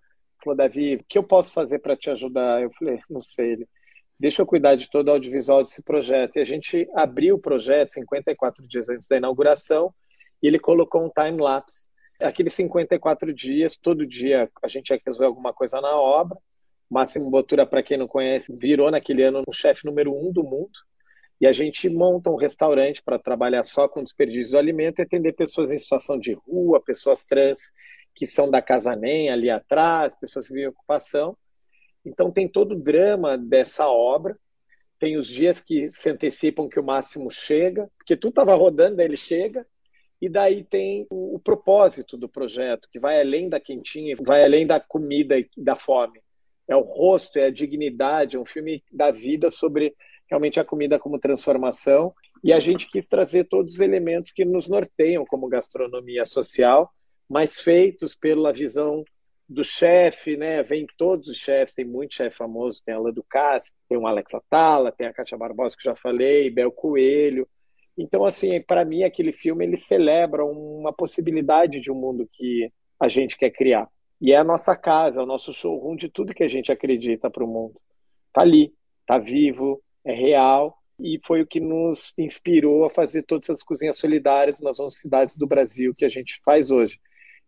falou: 0.42 0.57
Davi, 0.57 0.97
o 0.97 1.05
que 1.09 1.18
eu 1.18 1.25
posso 1.25 1.53
fazer 1.53 1.81
para 1.81 1.97
te 1.97 2.11
ajudar? 2.11 2.62
Eu 2.62 2.70
falei: 2.79 3.01
não 3.11 3.20
sei. 3.20 3.53
Ele, 3.53 3.68
deixa 4.18 4.42
eu 4.42 4.46
cuidar 4.46 4.74
de 4.74 4.88
todo 4.88 5.09
o 5.09 5.11
audiovisual 5.12 5.62
desse 5.62 5.83
projeto. 5.83 6.37
E 6.37 6.40
a 6.40 6.44
gente 6.44 6.88
abriu 6.94 7.37
o 7.37 7.40
projeto 7.40 7.90
54 7.90 8.66
dias 8.66 8.88
antes 8.88 9.09
da 9.09 9.16
inauguração 9.16 9.92
e 10.42 10.46
ele 10.46 10.59
colocou 10.59 11.05
um 11.05 11.11
time-lapse. 11.11 11.88
Aqueles 12.20 12.55
54 12.55 13.33
dias, 13.33 13.77
todo 13.77 14.07
dia 14.07 14.48
a 14.62 14.68
gente 14.68 14.90
ia 14.90 15.00
resolver 15.05 15.27
alguma 15.27 15.53
coisa 15.53 15.81
na 15.81 15.96
obra. 15.96 16.38
Máximo 16.88 17.31
Botura, 17.31 17.66
para 17.66 17.83
quem 17.83 17.96
não 17.96 18.07
conhece, 18.07 18.57
virou 18.57 18.90
naquele 18.90 19.22
ano 19.22 19.42
o 19.46 19.53
chefe 19.53 19.85
número 19.85 20.14
um 20.14 20.33
do 20.33 20.44
mundo. 20.44 20.79
E 21.40 21.46
a 21.46 21.53
gente 21.53 21.88
monta 21.88 22.31
um 22.31 22.37
restaurante 22.37 23.03
para 23.03 23.18
trabalhar 23.18 23.62
só 23.62 23.88
com 23.88 24.03
desperdício 24.03 24.53
do 24.53 24.59
alimento 24.59 25.00
e 25.00 25.03
atender 25.03 25.33
pessoas 25.33 25.72
em 25.72 25.79
situação 25.79 26.18
de 26.18 26.33
rua, 26.33 26.81
pessoas 26.81 27.27
trans 27.27 27.59
que 28.14 28.27
são 28.27 28.48
da 28.48 28.62
Casa 28.62 28.94
Nem 28.94 29.29
ali 29.31 29.50
atrás, 29.50 30.14
pessoas 30.14 30.46
que 30.46 30.55
vivem 30.55 30.66
em 30.66 30.70
ocupação. 30.70 31.37
Então 32.05 32.31
tem 32.31 32.49
todo 32.49 32.73
o 32.73 32.81
drama 32.81 33.38
dessa 33.38 33.87
obra, 33.88 34.38
tem 34.99 35.17
os 35.17 35.29
dias 35.29 35.61
que 35.61 35.90
se 35.90 36.11
antecipam 36.11 36.69
que 36.69 36.79
o 36.79 36.85
Máximo 36.85 37.31
chega, 37.31 37.90
porque 37.97 38.17
tudo 38.17 38.31
estava 38.31 38.55
rodando, 38.55 39.01
ele 39.01 39.17
chega, 39.17 39.67
e 40.21 40.29
daí 40.29 40.64
tem 40.64 41.07
o, 41.11 41.37
o, 41.37 41.38
propósito 41.38 42.17
do 42.17 42.29
projeto, 42.29 42.88
que 42.90 42.99
vai 42.99 43.21
além 43.21 43.49
da 43.49 43.61
quentinha, 43.61 44.17
vai 44.21 44.45
além 44.45 44.67
da 44.67 44.81
comida 44.81 45.38
e 45.38 45.49
da 45.57 45.77
fome. 45.77 46.21
É 46.67 46.75
o 46.75 46.81
rosto, 46.81 47.38
é 47.38 47.47
a 47.47 47.51
dignidade, 47.51 48.37
é 48.37 48.40
um 48.40 48.47
filme 48.47 48.83
da 48.90 49.11
vida 49.11 49.51
sobre 49.51 49.95
realmente 50.27 50.59
a 50.59 50.64
comida 50.64 50.99
como 50.99 51.19
transformação. 51.19 52.14
E 52.43 52.53
a 52.53 52.59
gente 52.59 52.88
quis 52.88 53.07
trazer 53.07 53.45
todos 53.45 53.75
os 53.75 53.81
elementos 53.81 54.33
que 54.33 54.45
nos 54.45 54.69
norteiam 54.69 55.27
como 55.27 55.49
gastronomia 55.49 56.25
social, 56.25 56.90
mas 57.29 57.61
feitos 57.61 58.14
pela 58.14 58.53
visão 58.53 59.05
do 59.49 59.63
chefe, 59.63 60.37
né? 60.37 60.63
Vem 60.63 60.87
todos 60.97 61.29
os 61.29 61.37
chefes, 61.37 61.75
tem 61.75 61.85
muito 61.85 62.15
chefe 62.15 62.37
famoso, 62.37 62.83
tem 62.85 62.95
a 62.95 62.99
Lando 62.99 63.23
Castro, 63.29 63.75
tem 63.89 63.99
o 63.99 64.07
Alex 64.07 64.35
Atala, 64.35 64.93
tem 64.93 65.07
a 65.07 65.13
Kátia 65.13 65.37
Barbosa, 65.37 65.77
que 65.77 65.85
já 65.85 65.95
falei, 65.95 66.51
Bel 66.51 66.73
Coelho. 66.73 67.47
Então, 67.97 68.25
assim, 68.25 68.61
para 68.61 68.85
mim, 68.85 69.05
aquele 69.05 69.33
filme, 69.33 69.65
ele 69.65 69.77
celebra 69.77 70.45
uma 70.45 70.93
possibilidade 70.93 71.81
de 71.81 71.93
um 71.93 71.95
mundo 71.95 72.29
que 72.33 72.71
a 72.99 73.07
gente 73.07 73.37
quer 73.37 73.51
criar. 73.51 73.89
E 74.21 74.33
é 74.33 74.37
a 74.37 74.45
nossa 74.45 74.77
casa, 74.77 75.21
é 75.21 75.23
o 75.23 75.27
nosso 75.27 75.53
showroom 75.53 75.97
de 75.97 76.09
tudo 76.09 76.35
que 76.35 76.43
a 76.43 76.49
gente 76.49 76.73
acredita 76.73 77.31
para 77.31 77.45
o 77.45 77.49
mundo. 77.49 77.81
Tá 78.33 78.41
ali, 78.41 78.73
tá 79.07 79.19
vivo, 79.19 79.83
é 80.05 80.13
real, 80.13 80.77
e 80.99 81.21
foi 81.25 81.43
o 81.43 81.47
que 81.47 81.61
nos 81.61 82.15
inspirou 82.17 82.85
a 82.85 82.91
fazer 82.91 83.23
todas 83.25 83.51
as 83.51 83.63
cozinhas 83.63 83.99
solidárias 83.99 84.61
nas 84.61 84.79
11 84.79 84.97
cidades 84.97 85.37
do 85.37 85.47
Brasil 85.47 85.95
que 85.95 86.05
a 86.05 86.09
gente 86.09 86.41
faz 86.45 86.71
hoje. 86.71 86.99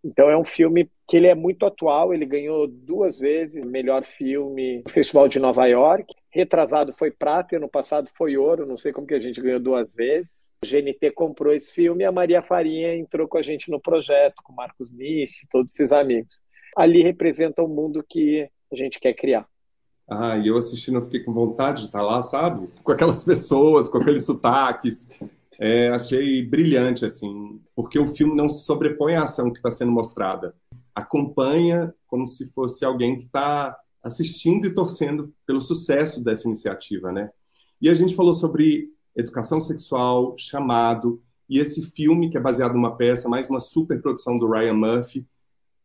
Então 0.07 0.31
é 0.31 0.39
um 0.39 0.45
filme 0.45 0.89
que 1.09 1.17
ele 1.17 1.27
é 1.27 1.35
muito 1.35 1.67
atual, 1.67 2.15
ele 2.15 2.25
ganhou 2.25 2.69
duas 2.69 3.19
vezes 3.19 3.65
melhor 3.65 4.05
filme 4.05 4.83
no 4.85 4.91
Festival 4.91 5.27
de 5.27 5.41
Nova 5.41 5.67
York. 5.67 6.15
Retrasado 6.31 6.95
foi 6.97 7.11
prata 7.11 7.55
e 7.55 7.59
ano 7.59 7.69
passado 7.69 8.09
foi 8.15 8.37
ouro, 8.37 8.65
não 8.65 8.77
sei 8.77 8.93
como 8.93 9.07
que 9.07 9.15
a 9.15 9.21
gente 9.21 9.41
ganhou 9.41 9.59
duas 9.59 9.93
vezes. 9.93 10.53
O 10.65 10.67
GNT 10.67 11.11
comprou 11.11 11.53
esse 11.53 11.73
filme 11.73 12.05
e 12.05 12.07
a 12.07 12.13
Maria 12.13 12.41
Farinha 12.41 12.95
entrou 12.95 13.27
com 13.27 13.37
a 13.37 13.43
gente 13.43 13.69
no 13.69 13.81
projeto, 13.81 14.43
com 14.45 14.53
Marcos 14.53 14.93
Nishi, 14.93 15.49
todos 15.51 15.73
esses 15.73 15.91
amigos. 15.91 16.41
Ali 16.77 17.03
representa 17.03 17.63
o 17.63 17.69
mundo 17.69 18.05
que 18.09 18.49
a 18.73 18.77
gente 18.77 19.01
quer 19.01 19.15
criar. 19.15 19.49
Ah, 20.09 20.39
e 20.39 20.47
eu 20.47 20.57
assistindo, 20.57 20.99
eu 20.99 21.03
fiquei 21.03 21.21
com 21.21 21.33
vontade 21.33 21.81
de 21.81 21.87
estar 21.87 22.03
lá, 22.03 22.23
sabe? 22.23 22.69
Com 22.85 22.93
aquelas 22.93 23.25
pessoas, 23.25 23.89
com 23.89 23.99
aqueles 23.99 24.25
sotaques. 24.25 25.11
É, 25.59 25.89
achei 25.89 26.43
brilhante, 26.43 27.05
assim, 27.05 27.61
porque 27.75 27.99
o 27.99 28.09
filme 28.09 28.35
não 28.35 28.49
se 28.49 28.65
sobrepõe 28.65 29.15
à 29.15 29.25
ação 29.25 29.51
que 29.51 29.59
está 29.59 29.71
sendo 29.71 29.93
mostrada. 29.93 30.55
Acompanha 30.95 31.95
como 32.07 32.27
se 32.27 32.51
fosse 32.53 32.85
alguém 32.85 33.17
que 33.17 33.25
está 33.25 33.77
assistindo 34.03 34.67
e 34.67 34.75
torcendo 34.75 35.33
pelo 35.47 35.61
sucesso 35.61 36.23
dessa 36.23 36.47
iniciativa, 36.47 37.11
né? 37.11 37.31
E 37.81 37.89
a 37.89 37.95
gente 37.95 38.15
falou 38.15 38.35
sobre 38.35 38.91
educação 39.15 39.59
sexual, 39.59 40.35
chamado, 40.39 41.23
e 41.49 41.59
esse 41.59 41.83
filme, 41.83 42.31
que 42.31 42.37
é 42.37 42.41
baseado 42.41 42.75
numa 42.75 42.97
peça, 42.97 43.29
mais 43.29 43.49
uma 43.49 43.61
super 43.61 44.01
produção 44.01 44.39
do 44.39 44.51
Ryan 44.51 44.75
Murphy, 44.75 45.27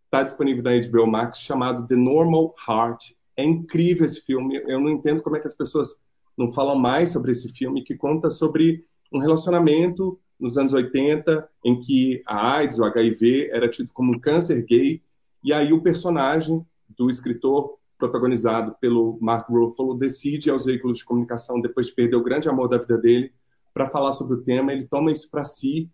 está 0.05 0.23
disponível 0.23 0.63
na 0.63 0.71
HBO 0.71 1.07
Max, 1.07 1.39
chamado 1.39 1.87
The 1.87 1.95
Normal 1.95 2.53
Heart. 2.67 3.13
É 3.37 3.43
incrível 3.43 4.05
esse 4.05 4.21
filme. 4.21 4.61
Eu 4.67 4.79
não 4.79 4.89
entendo 4.89 5.23
como 5.23 5.37
é 5.37 5.39
que 5.39 5.47
as 5.47 5.55
pessoas 5.55 6.01
não 6.37 6.51
falam 6.51 6.75
mais 6.75 7.09
sobre 7.09 7.31
esse 7.31 7.49
filme, 7.49 7.83
que 7.83 7.95
conta 7.95 8.29
sobre 8.29 8.85
um 9.11 9.19
relacionamento 9.19 10.19
nos 10.39 10.57
anos 10.57 10.73
80 10.73 11.47
em 11.63 11.79
que 11.79 12.23
a 12.25 12.55
AIDS, 12.55 12.79
o 12.79 12.83
HIV, 12.83 13.49
era 13.51 13.69
tido 13.69 13.89
como 13.93 14.11
um 14.11 14.19
câncer 14.19 14.65
gay, 14.65 15.01
e 15.43 15.53
aí 15.53 15.71
o 15.73 15.81
personagem 15.81 16.65
do 16.89 17.09
escritor 17.09 17.77
protagonizado 17.97 18.75
pelo 18.81 19.17
Mark 19.21 19.47
Ruffalo 19.47 19.93
decide 19.93 20.49
aos 20.49 20.65
veículos 20.65 20.97
de 20.97 21.05
comunicação 21.05 21.61
depois 21.61 21.87
de 21.87 21.93
perder 21.93 22.15
o 22.15 22.23
grande 22.23 22.49
amor 22.49 22.67
da 22.67 22.77
vida 22.77 22.97
dele 22.97 23.31
para 23.73 23.87
falar 23.87 24.13
sobre 24.13 24.35
o 24.35 24.41
tema, 24.41 24.73
ele 24.73 24.85
toma 24.85 25.11
isso 25.11 25.29
para 25.29 25.45
si 25.45 25.89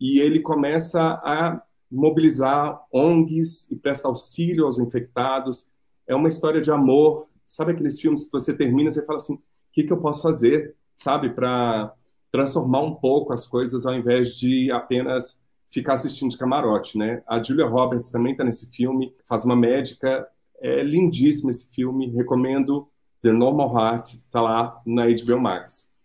e 0.00 0.18
ele 0.18 0.40
começa 0.40 1.00
a 1.00 1.62
mobilizar 1.90 2.82
ONGs 2.92 3.70
e 3.70 3.76
presta 3.76 4.08
auxílio 4.08 4.64
aos 4.64 4.78
infectados. 4.78 5.72
É 6.06 6.14
uma 6.14 6.28
história 6.28 6.60
de 6.60 6.70
amor. 6.70 7.28
Sabe 7.46 7.72
aqueles 7.72 8.00
filmes 8.00 8.24
que 8.24 8.32
você 8.32 8.56
termina 8.56 8.88
e 8.88 9.06
fala 9.06 9.18
assim: 9.18 9.34
o 9.34 9.42
que, 9.72 9.84
que 9.84 9.92
eu 9.92 10.00
posso 10.00 10.22
fazer, 10.22 10.74
sabe, 10.96 11.30
para 11.30 11.94
transformar 12.32 12.80
um 12.80 12.94
pouco 12.94 13.32
as 13.32 13.46
coisas 13.46 13.84
ao 13.84 13.94
invés 13.94 14.36
de 14.36 14.72
apenas 14.72 15.44
ficar 15.68 15.94
assistindo 15.94 16.30
de 16.30 16.38
camarote, 16.38 16.98
né? 16.98 17.22
A 17.26 17.42
Julia 17.42 17.66
Roberts 17.66 18.10
também 18.10 18.32
está 18.32 18.42
nesse 18.42 18.70
filme, 18.74 19.14
faz 19.28 19.44
uma 19.44 19.54
médica, 19.54 20.26
é 20.60 20.82
lindíssimo 20.82 21.50
esse 21.50 21.70
filme, 21.74 22.10
recomendo 22.10 22.88
The 23.20 23.32
Normal 23.32 23.78
Heart, 23.78 24.14
tá 24.30 24.40
lá 24.40 24.82
na 24.86 25.06
HBO 25.06 25.40
Max. 25.40 25.96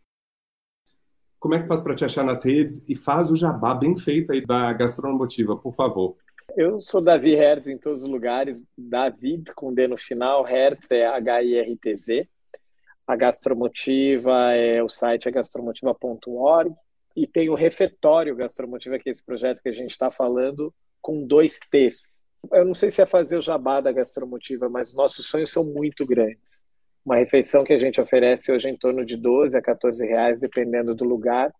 Como 1.39 1.55
é 1.55 1.61
que 1.61 1.67
faz 1.67 1.81
para 1.81 1.95
te 1.95 2.03
achar 2.03 2.23
nas 2.23 2.43
redes 2.43 2.85
e 2.87 2.95
faz 2.95 3.31
o 3.31 3.35
jabá 3.35 3.73
bem 3.73 3.97
feito 3.97 4.31
aí 4.31 4.45
da 4.45 4.73
Gastronomotiva, 4.73 5.55
por 5.55 5.73
favor? 5.73 6.17
Eu 6.55 6.79
sou 6.79 7.01
Davi 7.01 7.35
Hertz 7.35 7.67
em 7.67 7.77
todos 7.77 8.03
os 8.03 8.09
lugares, 8.09 8.65
David 8.77 9.53
com 9.53 9.73
D 9.73 9.87
no 9.87 9.97
final, 9.97 10.43
Hertz 10.43 10.91
é 10.91 11.05
H-I-R-T-Z 11.05 12.27
a 13.07 13.15
Gastromotiva, 13.15 14.53
é, 14.53 14.83
o 14.83 14.89
site 14.89 15.29
é 15.29 15.31
gastromotiva.org, 15.31 16.75
e 17.15 17.25
tem 17.25 17.49
o 17.49 17.55
Refeitório 17.55 18.35
Gastromotiva, 18.35 18.99
que 18.99 19.09
é 19.09 19.11
esse 19.11 19.25
projeto 19.25 19.63
que 19.63 19.69
a 19.69 19.73
gente 19.73 19.91
está 19.91 20.11
falando, 20.11 20.73
com 21.01 21.25
dois 21.25 21.57
T's. 21.71 22.21
Eu 22.51 22.65
não 22.65 22.73
sei 22.73 22.91
se 22.91 23.01
é 23.01 23.05
fazer 23.05 23.37
o 23.37 23.41
jabá 23.41 23.79
da 23.79 23.91
Gastromotiva, 23.91 24.69
mas 24.69 24.93
nossos 24.93 25.25
sonhos 25.25 25.51
são 25.51 25.63
muito 25.63 26.05
grandes. 26.05 26.61
Uma 27.03 27.15
refeição 27.15 27.63
que 27.63 27.71
a 27.71 27.77
gente 27.77 27.99
oferece 28.01 28.51
hoje 28.51 28.69
em 28.69 28.77
torno 28.77 29.05
de 29.05 29.15
12 29.15 29.57
a 29.57 29.61
14 29.61 30.05
reais, 30.05 30.41
dependendo 30.41 30.93
do 30.93 31.05
lugar. 31.05 31.51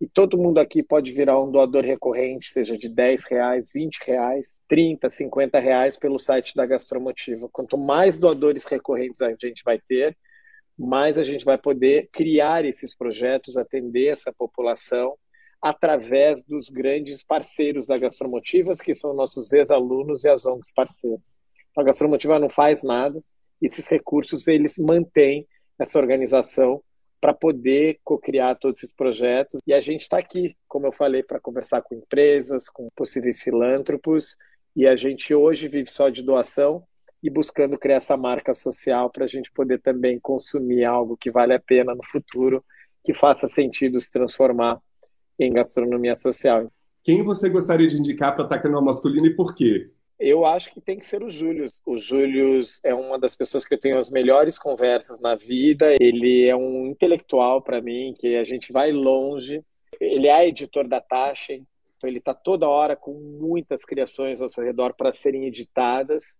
E 0.00 0.08
todo 0.08 0.38
mundo 0.38 0.58
aqui 0.58 0.82
pode 0.82 1.12
virar 1.12 1.40
um 1.40 1.50
doador 1.50 1.84
recorrente, 1.84 2.50
seja 2.50 2.76
de 2.76 2.88
10 2.88 3.26
reais, 3.26 3.70
20 3.72 3.98
reais, 4.06 4.60
30, 4.66 5.08
50 5.08 5.58
reais 5.60 5.96
pelo 5.96 6.18
site 6.18 6.54
da 6.56 6.66
Gastromotiva. 6.66 7.48
Quanto 7.52 7.76
mais 7.78 8.18
doadores 8.18 8.64
recorrentes 8.64 9.20
a 9.20 9.30
gente 9.30 9.62
vai 9.62 9.78
ter, 9.78 10.16
mais 10.78 11.18
a 11.18 11.24
gente 11.24 11.44
vai 11.44 11.56
poder 11.56 12.08
criar 12.12 12.64
esses 12.64 12.96
projetos, 12.96 13.56
atender 13.56 14.08
essa 14.08 14.32
população 14.32 15.16
através 15.62 16.42
dos 16.42 16.68
grandes 16.68 17.24
parceiros 17.24 17.86
da 17.86 17.96
Gastromotivas, 17.96 18.80
que 18.80 18.94
são 18.94 19.14
nossos 19.14 19.52
ex-alunos 19.52 20.24
e 20.24 20.28
as 20.28 20.44
ONGs 20.44 20.72
parceiras. 20.74 21.22
A 21.76 21.82
Gastromotiva 21.82 22.38
não 22.38 22.50
faz 22.50 22.82
nada, 22.82 23.22
esses 23.62 23.88
recursos 23.88 24.46
eles 24.46 24.76
mantêm 24.78 25.46
essa 25.78 25.98
organização 25.98 26.82
para 27.20 27.32
poder 27.32 27.98
co-criar 28.04 28.54
todos 28.56 28.80
esses 28.80 28.94
projetos. 28.94 29.58
E 29.66 29.72
a 29.72 29.80
gente 29.80 30.02
está 30.02 30.18
aqui, 30.18 30.54
como 30.68 30.86
eu 30.86 30.92
falei, 30.92 31.22
para 31.22 31.40
conversar 31.40 31.80
com 31.80 31.94
empresas, 31.94 32.68
com 32.68 32.90
possíveis 32.94 33.40
filântropos, 33.40 34.36
e 34.76 34.86
a 34.86 34.94
gente 34.94 35.34
hoje 35.34 35.66
vive 35.66 35.88
só 35.88 36.10
de 36.10 36.22
doação, 36.22 36.84
e 37.24 37.30
buscando 37.30 37.78
criar 37.78 37.96
essa 37.96 38.18
marca 38.18 38.52
social 38.52 39.08
para 39.08 39.24
a 39.24 39.26
gente 39.26 39.50
poder 39.50 39.80
também 39.80 40.20
consumir 40.20 40.84
algo 40.84 41.16
que 41.16 41.30
vale 41.30 41.54
a 41.54 41.58
pena 41.58 41.94
no 41.94 42.04
futuro, 42.04 42.62
que 43.02 43.14
faça 43.14 43.48
sentido 43.48 43.98
se 43.98 44.12
transformar 44.12 44.78
em 45.38 45.50
gastronomia 45.50 46.14
social. 46.14 46.68
Quem 47.02 47.22
você 47.22 47.48
gostaria 47.48 47.86
de 47.86 47.96
indicar 47.96 48.34
para 48.34 48.44
estar 48.44 48.68
no 48.68 48.82
masculino 48.82 49.26
e 49.26 49.34
por 49.34 49.54
quê? 49.54 49.90
Eu 50.20 50.44
acho 50.44 50.70
que 50.70 50.82
tem 50.82 50.98
que 50.98 51.06
ser 51.06 51.22
o 51.22 51.30
Júlio. 51.30 51.64
O 51.86 51.96
Júlio 51.96 52.60
é 52.84 52.94
uma 52.94 53.18
das 53.18 53.34
pessoas 53.34 53.64
que 53.64 53.72
eu 53.72 53.80
tenho 53.80 53.98
as 53.98 54.10
melhores 54.10 54.58
conversas 54.58 55.18
na 55.18 55.34
vida. 55.34 55.96
Ele 55.98 56.46
é 56.46 56.54
um 56.54 56.88
intelectual 56.88 57.62
para 57.62 57.80
mim, 57.80 58.14
que 58.18 58.36
a 58.36 58.44
gente 58.44 58.70
vai 58.70 58.92
longe. 58.92 59.62
Ele 59.98 60.28
é 60.28 60.46
editor 60.46 60.86
da 60.86 61.00
Taschen, 61.00 61.66
então 61.96 62.08
ele 62.08 62.18
está 62.18 62.34
toda 62.34 62.68
hora 62.68 62.94
com 62.94 63.14
muitas 63.14 63.82
criações 63.82 64.42
ao 64.42 64.48
seu 64.48 64.62
redor 64.62 64.94
para 64.94 65.10
serem 65.10 65.46
editadas 65.46 66.38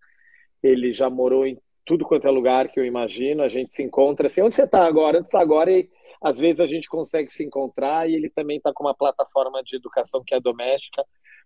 ele 0.65 0.93
já 0.93 1.11
morou 1.11 1.47
em 1.47 1.59
tudo 1.85 2.07
quanto 2.07 2.27
é 2.27 2.31
lugar 2.31 2.69
que 2.69 2.81
eu 2.81 2.87
imagino. 2.87 3.43
A 3.43 3.49
gente 3.49 3.71
se 3.71 3.83
encontra 3.83 4.27
assim, 4.27 4.41
onde 4.41 4.55
você 4.55 4.65
está 4.65 4.87
agora? 4.87 5.19
Onde 5.19 5.27
está 5.27 5.41
agora? 5.41 5.71
E 5.71 5.91
às 6.23 6.39
vezes 6.39 6.61
a 6.61 6.67
gente 6.67 6.89
consegue 6.89 7.31
se 7.31 7.45
encontrar 7.45 8.09
e 8.09 8.15
ele 8.15 8.31
também 8.31 8.57
está 8.57 8.73
com 8.73 8.85
uma 8.85 8.95
plataforma 8.95 9.63
de 9.63 9.77
educação 9.77 10.25
que 10.27 10.35
é 10.35 10.41
doméstica. 10.41 11.05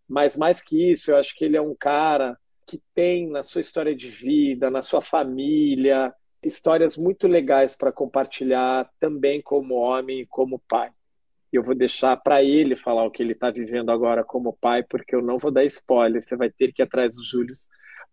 Mas 0.08 0.36
mais 0.36 0.62
que 0.62 0.92
isso, 0.92 1.10
eu 1.10 1.16
acho 1.16 1.34
que 1.34 1.44
ele 1.44 1.56
é 1.56 1.60
um 1.60 1.74
cara 1.74 2.38
que 2.64 2.80
tem 2.94 3.28
na 3.28 3.42
sua 3.42 3.60
história 3.60 3.94
de 3.94 4.08
vida, 4.08 4.70
na 4.70 4.82
sua 4.82 5.00
família, 5.00 6.14
histórias 6.42 6.96
muito 6.96 7.26
legais 7.26 7.74
para 7.74 7.90
compartilhar 7.90 8.88
também 9.00 9.42
como 9.42 9.74
homem 9.74 10.20
e 10.20 10.26
como 10.26 10.62
pai. 10.68 10.90
Eu 11.52 11.62
vou 11.62 11.74
deixar 11.74 12.16
para 12.18 12.42
ele 12.42 12.76
falar 12.76 13.04
o 13.04 13.10
que 13.10 13.22
ele 13.22 13.32
está 13.32 13.50
vivendo 13.50 13.90
agora 13.90 14.22
como 14.22 14.56
pai, 14.60 14.82
porque 14.82 15.16
eu 15.16 15.22
não 15.22 15.38
vou 15.38 15.50
dar 15.50 15.64
spoiler. 15.64 16.22
Você 16.22 16.36
vai 16.36 16.50
ter 16.50 16.72
que 16.72 16.82
ir 16.82 16.84
atrás 16.84 17.16
do 17.16 17.24
Júlio 17.24 17.54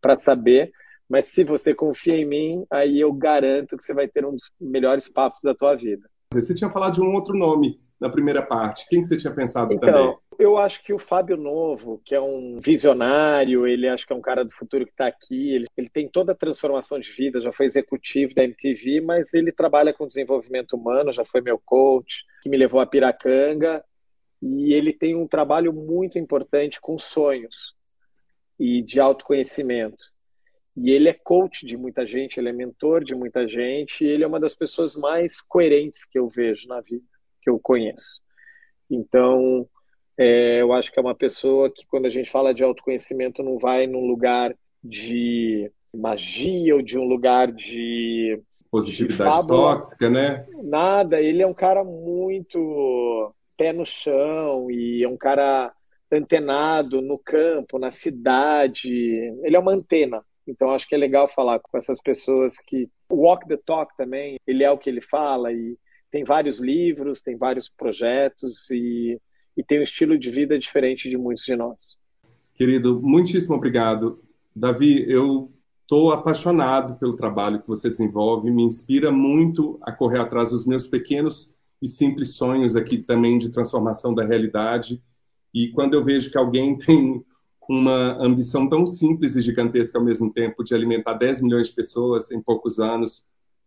para 0.01 0.15
saber. 0.15 0.71
Mas 1.09 1.25
se 1.25 1.43
você 1.43 1.73
confia 1.73 2.15
em 2.15 2.25
mim, 2.25 2.65
aí 2.71 2.99
eu 2.99 3.13
garanto 3.13 3.77
que 3.77 3.83
você 3.83 3.93
vai 3.93 4.07
ter 4.07 4.25
um 4.25 4.31
dos 4.31 4.51
melhores 4.59 5.07
papos 5.07 5.41
da 5.43 5.53
tua 5.53 5.75
vida. 5.75 6.09
Você 6.33 6.53
tinha 6.53 6.69
falado 6.69 6.95
de 6.95 7.01
um 7.01 7.13
outro 7.13 7.37
nome 7.37 7.79
na 7.99 8.09
primeira 8.09 8.41
parte. 8.41 8.85
Quem 8.89 9.01
que 9.01 9.07
você 9.07 9.17
tinha 9.17 9.33
pensado 9.33 9.73
então, 9.73 9.93
também? 9.93 10.17
Eu 10.37 10.57
acho 10.57 10.83
que 10.83 10.93
o 10.93 10.99
Fábio 10.99 11.37
Novo, 11.37 12.01
que 12.03 12.13
é 12.13 12.19
um 12.19 12.59
visionário, 12.59 13.65
ele 13.65 13.87
acho 13.87 14.05
que 14.05 14.11
é 14.11 14.15
um 14.15 14.21
cara 14.21 14.43
do 14.43 14.51
futuro 14.51 14.85
que 14.85 14.91
está 14.91 15.07
aqui, 15.07 15.53
ele, 15.53 15.65
ele 15.77 15.89
tem 15.89 16.09
toda 16.09 16.33
a 16.33 16.35
transformação 16.35 16.99
de 16.99 17.09
vida, 17.11 17.39
já 17.39 17.53
foi 17.53 17.65
executivo 17.65 18.35
da 18.35 18.43
MTV, 18.43 18.99
mas 19.01 19.33
ele 19.33 19.51
trabalha 19.51 19.93
com 19.93 20.07
desenvolvimento 20.07 20.73
humano, 20.73 21.13
já 21.13 21.23
foi 21.23 21.39
meu 21.39 21.59
coach, 21.63 22.25
que 22.41 22.49
me 22.49 22.57
levou 22.57 22.81
a 22.81 22.85
Piracanga, 22.85 23.83
e 24.41 24.73
ele 24.73 24.91
tem 24.91 25.15
um 25.15 25.27
trabalho 25.27 25.71
muito 25.71 26.19
importante 26.19 26.81
com 26.81 26.97
sonhos 26.97 27.73
e 28.59 28.81
de 28.81 28.99
autoconhecimento. 28.99 30.14
E 30.75 30.91
ele 30.91 31.07
é 31.07 31.13
coach 31.13 31.65
de 31.65 31.77
muita 31.77 32.05
gente, 32.05 32.37
ele 32.37 32.49
é 32.49 32.53
mentor 32.53 33.03
de 33.03 33.15
muita 33.15 33.47
gente, 33.47 34.03
e 34.03 34.07
ele 34.07 34.23
é 34.23 34.27
uma 34.27 34.39
das 34.39 34.53
pessoas 34.53 34.95
mais 34.95 35.39
coerentes 35.41 36.05
que 36.05 36.19
eu 36.19 36.27
vejo 36.27 36.67
na 36.67 36.81
vida, 36.81 37.05
que 37.41 37.49
eu 37.49 37.57
conheço. 37.57 38.21
Então, 38.89 39.67
é, 40.17 40.61
eu 40.61 40.73
acho 40.73 40.91
que 40.91 40.99
é 40.99 41.01
uma 41.01 41.15
pessoa 41.15 41.69
que, 41.69 41.85
quando 41.87 42.05
a 42.05 42.09
gente 42.09 42.29
fala 42.29 42.53
de 42.53 42.63
autoconhecimento, 42.63 43.41
não 43.41 43.57
vai 43.57 43.87
num 43.87 44.05
lugar 44.05 44.53
de 44.83 45.71
magia 45.95 46.75
ou 46.75 46.81
de 46.81 46.97
um 46.97 47.05
lugar 47.05 47.51
de 47.51 48.41
positividade 48.69 49.41
de 49.41 49.47
tóxica, 49.47 50.09
né? 50.09 50.45
Nada, 50.61 51.21
ele 51.21 51.41
é 51.41 51.47
um 51.47 51.53
cara 51.53 51.83
muito 51.83 53.33
pé 53.57 53.71
no 53.71 53.85
chão 53.85 54.69
e 54.69 55.01
é 55.01 55.07
um 55.07 55.15
cara 55.15 55.73
antenado 56.11 57.01
no 57.01 57.17
campo, 57.17 57.79
na 57.79 57.89
cidade. 57.89 58.89
Ele 59.43 59.55
é 59.55 59.59
uma 59.59 59.71
antena. 59.71 60.23
Então 60.47 60.71
acho 60.71 60.87
que 60.87 60.95
é 60.95 60.97
legal 60.97 61.27
falar 61.27 61.59
com 61.59 61.77
essas 61.77 62.01
pessoas 62.01 62.57
que 62.59 62.89
walk 63.11 63.47
the 63.47 63.57
talk 63.57 63.95
também, 63.97 64.37
ele 64.45 64.63
é 64.63 64.71
o 64.71 64.77
que 64.77 64.89
ele 64.89 65.01
fala 65.01 65.51
e 65.51 65.77
tem 66.11 66.23
vários 66.23 66.59
livros, 66.59 67.21
tem 67.21 67.35
vários 67.35 67.67
projetos 67.67 68.69
e, 68.71 69.19
e 69.57 69.63
tem 69.63 69.79
um 69.79 69.83
estilo 69.83 70.17
de 70.17 70.29
vida 70.29 70.57
diferente 70.57 71.09
de 71.09 71.17
muitos 71.17 71.43
de 71.43 71.55
nós. 71.55 71.97
Querido, 72.53 73.01
muitíssimo 73.01 73.55
obrigado. 73.55 74.23
Davi, 74.55 75.03
eu 75.11 75.51
estou 75.81 76.11
apaixonado 76.11 76.95
pelo 76.97 77.15
trabalho 77.15 77.61
que 77.61 77.67
você 77.67 77.89
desenvolve, 77.89 78.49
me 78.49 78.63
inspira 78.63 79.11
muito 79.11 79.77
a 79.81 79.91
correr 79.91 80.19
atrás 80.19 80.51
dos 80.51 80.65
meus 80.65 80.87
pequenos 80.87 81.55
e 81.81 81.87
simples 81.87 82.35
sonhos 82.35 82.75
aqui 82.75 82.97
também 82.97 83.37
de 83.37 83.51
transformação 83.51 84.13
da 84.13 84.23
realidade. 84.23 85.03
E 85.53 85.69
quando 85.69 85.93
eu 85.93 86.03
vejo 86.03 86.31
que 86.31 86.37
alguém 86.37 86.77
tem 86.79 87.23
uma 87.73 88.17
ambição 88.23 88.67
tão 88.69 88.85
simples 88.85 89.35
e 89.35 89.41
gigantesca 89.41 89.97
ao 89.97 90.03
mesmo 90.03 90.31
tempo 90.31 90.63
de 90.63 90.73
alimentar 90.73 91.13
10 91.13 91.41
milhões 91.41 91.69
de 91.69 91.75
pessoas 91.75 92.31
em 92.31 92.41
poucos 92.41 92.79
anos, 92.79 93.25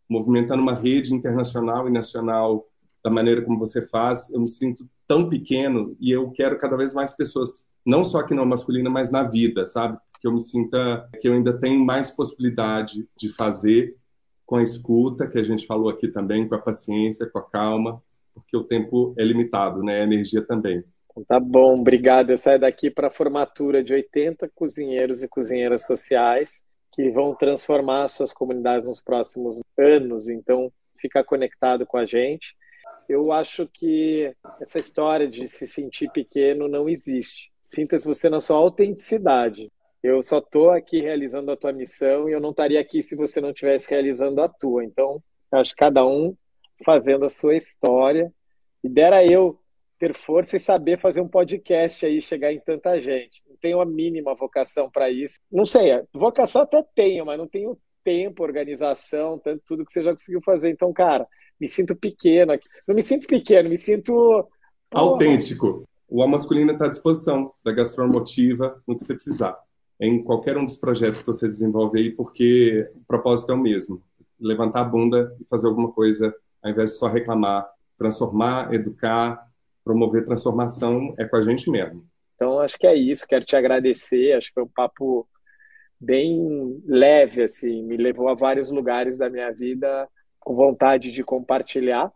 movimentando 0.08 0.62
uma 0.62 0.74
rede 0.74 1.14
internacional 1.14 1.88
e 1.88 1.90
nacional 1.90 2.66
da 3.02 3.10
maneira 3.10 3.42
como 3.42 3.58
você 3.58 3.82
faz, 3.82 4.30
eu 4.30 4.40
me 4.40 4.48
sinto 4.48 4.88
tão 5.06 5.28
pequeno 5.28 5.96
e 6.00 6.10
eu 6.10 6.30
quero 6.30 6.58
cada 6.58 6.76
vez 6.76 6.92
mais 6.92 7.14
pessoas, 7.14 7.66
não 7.84 8.04
só 8.04 8.18
aqui 8.18 8.34
no 8.34 8.44
masculina, 8.44 8.90
mas 8.90 9.10
na 9.10 9.22
vida, 9.22 9.64
sabe? 9.64 9.98
Que 10.20 10.26
eu 10.26 10.32
me 10.32 10.40
sinta 10.40 11.08
que 11.20 11.28
eu 11.28 11.32
ainda 11.32 11.52
tenho 11.58 11.84
mais 11.84 12.10
possibilidade 12.10 13.08
de 13.16 13.32
fazer 13.34 13.96
com 14.44 14.56
a 14.56 14.62
escuta, 14.62 15.28
que 15.28 15.38
a 15.38 15.44
gente 15.44 15.66
falou 15.66 15.88
aqui 15.88 16.08
também, 16.08 16.48
com 16.48 16.54
a 16.54 16.58
paciência, 16.58 17.26
com 17.26 17.38
a 17.38 17.42
calma, 17.42 18.02
porque 18.34 18.56
o 18.56 18.64
tempo 18.64 19.14
é 19.16 19.24
limitado, 19.24 19.82
né? 19.82 20.00
A 20.00 20.04
energia 20.04 20.42
também. 20.42 20.82
Tá 21.26 21.40
bom, 21.40 21.80
obrigado. 21.80 22.30
Eu 22.30 22.36
saio 22.36 22.60
daqui 22.60 22.90
para 22.90 23.08
a 23.08 23.10
formatura 23.10 23.82
de 23.82 23.92
80 23.92 24.48
cozinheiros 24.54 25.22
e 25.22 25.28
cozinheiras 25.28 25.86
sociais 25.86 26.62
que 26.92 27.10
vão 27.10 27.34
transformar 27.34 28.08
suas 28.08 28.32
comunidades 28.32 28.86
nos 28.86 29.00
próximos 29.00 29.60
anos. 29.78 30.28
Então, 30.28 30.72
fica 30.98 31.22
conectado 31.24 31.86
com 31.86 31.96
a 31.96 32.04
gente. 32.04 32.56
Eu 33.08 33.32
acho 33.32 33.66
que 33.72 34.34
essa 34.60 34.78
história 34.78 35.28
de 35.28 35.48
se 35.48 35.66
sentir 35.66 36.10
pequeno 36.10 36.68
não 36.68 36.88
existe. 36.88 37.50
Sinta-se 37.62 38.06
você 38.06 38.28
na 38.28 38.40
sua 38.40 38.56
autenticidade. 38.56 39.70
Eu 40.02 40.22
só 40.22 40.38
estou 40.38 40.70
aqui 40.70 41.00
realizando 41.00 41.50
a 41.50 41.56
tua 41.56 41.72
missão 41.72 42.28
e 42.28 42.32
eu 42.32 42.40
não 42.40 42.50
estaria 42.50 42.80
aqui 42.80 43.02
se 43.02 43.16
você 43.16 43.40
não 43.40 43.50
estivesse 43.50 43.88
realizando 43.90 44.42
a 44.42 44.48
tua. 44.48 44.84
Então, 44.84 45.22
acho 45.52 45.70
que 45.70 45.76
cada 45.76 46.06
um 46.06 46.36
fazendo 46.84 47.24
a 47.24 47.28
sua 47.28 47.54
história. 47.54 48.32
E 48.82 48.88
dera 48.88 49.24
eu 49.24 49.58
ter 49.98 50.14
força 50.14 50.56
e 50.56 50.60
saber 50.60 51.00
fazer 51.00 51.20
um 51.20 51.28
podcast 51.28 52.06
aí, 52.06 52.20
chegar 52.20 52.52
em 52.52 52.60
tanta 52.60 52.98
gente. 53.00 53.42
Não 53.48 53.56
tenho 53.56 53.80
a 53.80 53.86
mínima 53.86 54.34
vocação 54.34 54.90
para 54.90 55.10
isso. 55.10 55.38
Não 55.50 55.66
sei, 55.66 55.90
vocação 56.12 56.62
até 56.62 56.82
tenho, 56.94 57.26
mas 57.26 57.38
não 57.38 57.48
tenho 57.48 57.78
tempo, 58.04 58.42
organização, 58.42 59.38
tanto 59.38 59.62
tudo 59.66 59.84
que 59.84 59.92
você 59.92 60.02
já 60.02 60.12
conseguiu 60.12 60.40
fazer. 60.42 60.70
Então, 60.70 60.92
cara, 60.92 61.26
me 61.60 61.68
sinto 61.68 61.94
pequeno 61.96 62.52
aqui. 62.52 62.68
Não 62.86 62.94
me 62.94 63.02
sinto 63.02 63.26
pequeno, 63.26 63.68
me 63.68 63.76
sinto 63.76 64.48
autêntico. 64.90 65.84
O 66.08 66.22
A 66.22 66.28
Masculina 66.28 66.72
está 66.72 66.86
à 66.86 66.88
disposição 66.88 67.52
da 67.62 67.72
Gastromotiva 67.72 68.82
no 68.86 68.96
que 68.96 69.04
você 69.04 69.14
precisar. 69.14 69.58
Em 70.00 70.22
qualquer 70.22 70.56
um 70.56 70.64
dos 70.64 70.76
projetos 70.76 71.20
que 71.20 71.26
você 71.26 71.46
desenvolve 71.48 71.98
aí, 71.98 72.10
porque 72.10 72.88
o 72.94 73.04
propósito 73.04 73.52
é 73.52 73.54
o 73.54 73.58
mesmo. 73.58 74.02
Levantar 74.40 74.80
a 74.80 74.84
bunda 74.84 75.36
e 75.40 75.44
fazer 75.44 75.66
alguma 75.66 75.92
coisa, 75.92 76.32
ao 76.62 76.70
invés 76.70 76.92
de 76.92 76.98
só 76.98 77.08
reclamar. 77.08 77.68
Transformar, 77.98 78.72
educar, 78.72 79.47
promover 79.88 80.26
transformação 80.26 81.14
é 81.18 81.24
com 81.24 81.36
a 81.36 81.40
gente 81.40 81.70
mesmo. 81.70 82.04
Então, 82.34 82.60
acho 82.60 82.78
que 82.78 82.86
é 82.86 82.94
isso. 82.94 83.26
Quero 83.26 83.46
te 83.46 83.56
agradecer. 83.56 84.34
Acho 84.34 84.48
que 84.48 84.54
foi 84.54 84.64
um 84.64 84.68
papo 84.68 85.26
bem 85.98 86.78
leve, 86.86 87.42
assim. 87.42 87.82
Me 87.82 87.96
levou 87.96 88.28
a 88.28 88.34
vários 88.34 88.70
lugares 88.70 89.16
da 89.16 89.30
minha 89.30 89.50
vida 89.50 90.06
com 90.38 90.54
vontade 90.54 91.10
de 91.10 91.24
compartilhar. 91.24 92.12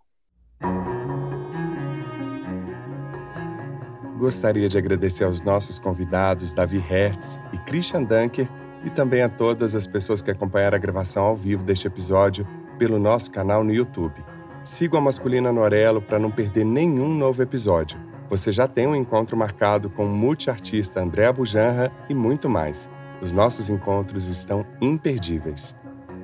Gostaria 4.18 4.68
de 4.68 4.76
agradecer 4.76 5.24
aos 5.24 5.40
nossos 5.40 5.78
convidados, 5.78 6.52
Davi 6.52 6.78
Hertz 6.78 7.40
e 7.54 7.58
Christian 7.58 8.04
Dunker, 8.04 8.46
e 8.84 8.90
também 8.90 9.22
a 9.22 9.30
todas 9.30 9.74
as 9.74 9.86
pessoas 9.86 10.20
que 10.20 10.30
acompanharam 10.30 10.76
a 10.76 10.80
gravação 10.80 11.24
ao 11.24 11.34
vivo 11.34 11.64
deste 11.64 11.86
episódio 11.86 12.46
pelo 12.78 12.98
nosso 12.98 13.30
canal 13.30 13.64
no 13.64 13.72
YouTube. 13.72 14.22
Siga 14.64 14.98
a 14.98 15.00
Masculina 15.00 15.52
Norelo 15.52 16.00
para 16.00 16.20
não 16.20 16.30
perder 16.30 16.64
nenhum 16.64 17.12
novo 17.12 17.42
episódio. 17.42 17.98
Você 18.28 18.52
já 18.52 18.68
tem 18.68 18.86
um 18.86 18.94
encontro 18.94 19.36
marcado 19.36 19.90
com 19.90 20.06
o 20.06 20.08
multiartista 20.08 21.00
André 21.00 21.32
Bujanra 21.32 21.90
e 22.08 22.14
muito 22.14 22.48
mais. 22.48 22.88
Os 23.20 23.32
nossos 23.32 23.68
encontros 23.68 24.26
estão 24.26 24.64
imperdíveis. 24.80 25.74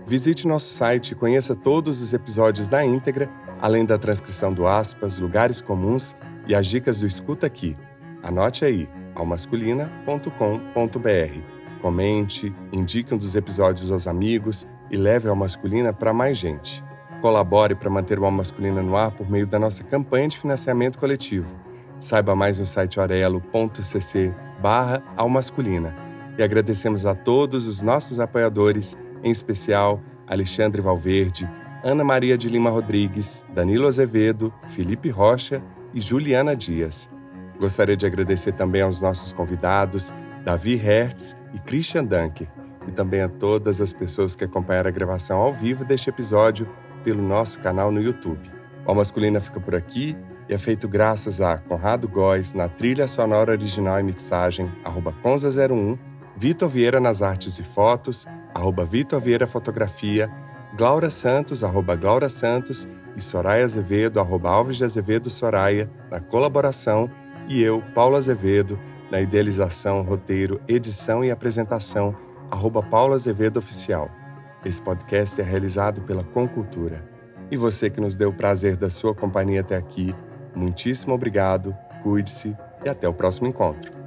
Visite 0.07 0.47
nosso 0.47 0.73
site 0.73 1.11
e 1.11 1.15
conheça 1.17 1.55
todos 1.55 2.01
os 2.01 2.13
episódios 2.13 2.69
da 2.69 2.85
íntegra, 2.85 3.29
além 3.61 3.85
da 3.85 3.99
transcrição 3.99 4.55
do 4.55 4.69
aspas, 4.69 5.19
lugares 5.19 5.61
comuns 5.61 6.15
e 6.47 6.55
as 6.55 6.67
dicas 6.67 7.01
do 7.01 7.09
Escuta 7.09 7.47
Aqui. 7.47 7.77
Anote 8.23 8.65
aí, 8.65 8.89
almasculina.com.br. 9.17 11.81
Comente, 11.83 12.55
indique 12.73 13.13
um 13.13 13.19
dos 13.19 13.35
episódios 13.35 13.91
aos 13.91 14.07
amigos 14.07 14.67
e 14.91 14.97
leve 14.97 15.29
a 15.29 15.35
Masculina 15.35 15.93
para 15.93 16.13
mais 16.13 16.39
gente. 16.39 16.88
Colabore 17.21 17.75
para 17.75 17.91
manter 17.91 18.19
o 18.19 18.25
Alma 18.25 18.39
Masculina 18.39 18.83
no 18.83 18.97
ar 18.97 19.11
por 19.11 19.29
meio 19.29 19.47
da 19.47 19.59
nossa 19.59 19.83
campanha 19.83 20.29
de 20.29 20.39
financiamento 20.39 20.99
coletivo. 20.99 21.55
Saiba 22.01 22.35
mais 22.35 22.59
no 22.59 22.67
site 22.67 23.01
orelo.cc 23.01 24.33
barra 24.61 25.03
Almasculina. 25.17 25.95
E 26.37 26.43
agradecemos 26.43 27.05
a 27.05 27.15
todos 27.15 27.67
os 27.67 27.83
nossos 27.83 28.21
apoiadores, 28.21 28.97
em 29.25 29.31
especial 29.31 30.01
Alexandre 30.27 30.81
Valverde, 30.81 31.49
Ana 31.83 32.05
Maria 32.05 32.39
de 32.39 32.49
Lima 32.49 32.71
Rodrigues, 32.71 33.45
Danilo 33.53 33.87
Azevedo, 33.87 34.53
Felipe 34.69 35.09
Rocha 35.11 35.63
e 35.93 36.01
Juliana 36.01 36.55
Dias. 36.55 37.11
Gostaria 37.59 37.97
de 37.97 38.07
agradecer 38.07 38.53
também 38.53 38.83
aos 38.83 39.01
nossos 39.01 39.33
convidados, 39.33 40.13
Davi 40.45 40.77
Hertz 40.77 41.37
e 41.53 41.59
Christian 41.59 42.05
Dunker, 42.05 42.49
e 42.87 42.93
também 42.93 43.21
a 43.21 43.29
todas 43.29 43.81
as 43.81 43.93
pessoas 43.93 44.37
que 44.37 44.45
acompanharam 44.45 44.89
a 44.89 44.93
gravação 44.93 45.39
ao 45.39 45.53
vivo 45.53 45.85
deste 45.85 46.09
episódio 46.09 46.69
pelo 47.05 47.23
nosso 47.23 47.59
canal 47.59 47.91
no 47.91 48.01
YouTube. 48.01 48.51
O 48.87 48.95
Masculina 48.95 49.41
fica 49.41 49.61
por 49.61 49.75
aqui 49.75 50.17
e 50.49 50.55
é 50.55 50.59
feito 50.59 50.89
graças 50.89 51.41
a 51.41 51.59
Conrado 51.59 52.09
Góes 52.09 52.55
na 52.55 52.69
trilha 52.69 53.07
sonora 53.07 53.53
original 53.53 54.01
e 54.01 54.03
mixagem, 54.03 54.71
arroba 54.83 55.15
Conza01, 55.23 55.99
Vitor 56.37 56.69
Vieira 56.69 56.99
nas 57.01 57.21
artes 57.21 57.59
e 57.59 57.63
fotos, 57.63 58.27
arroba 58.55 58.85
Vitor 58.85 59.21
Vieira 59.21 59.47
Fotografia, 59.47 60.31
Glaura 60.77 61.11
Santos, 61.11 61.63
arroba 61.63 61.95
Glaura 61.97 62.29
Santos 62.29 62.89
e 63.17 63.21
Soraya 63.21 63.65
Azevedo, 63.65 64.21
arroba 64.21 64.49
Alves 64.49 64.77
de 64.77 64.85
Azevedo 64.85 65.29
Soraya, 65.29 65.91
na 66.11 66.21
colaboração, 66.21 67.11
e 67.49 67.63
eu, 67.63 67.83
Paulo 67.95 68.17
Azevedo, 68.17 68.79
na 69.11 69.21
idealização, 69.21 70.03
roteiro, 70.03 70.61
edição 70.69 71.25
e 71.25 71.31
apresentação, 71.31 72.15
arroba 72.51 72.83
Paulo 72.83 73.15
Azevedo 73.15 73.59
Oficial. 73.59 74.11
Esse 74.65 74.83
podcast 74.83 75.41
é 75.41 75.45
realizado 75.45 76.03
pela 76.03 76.25
Concultura. 76.25 77.05
E 77.51 77.57
você 77.57 77.89
que 77.89 78.01
nos 78.01 78.17
deu 78.17 78.31
o 78.31 78.35
prazer 78.35 78.77
da 78.77 78.91
sua 78.91 79.15
companhia 79.15 79.61
até 79.61 79.77
aqui, 79.77 80.15
muitíssimo 80.55 81.15
obrigado, 81.15 81.75
cuide-se 82.03 82.57
e 82.85 82.89
até 82.89 83.09
o 83.09 83.15
próximo 83.15 83.47
encontro. 83.47 83.98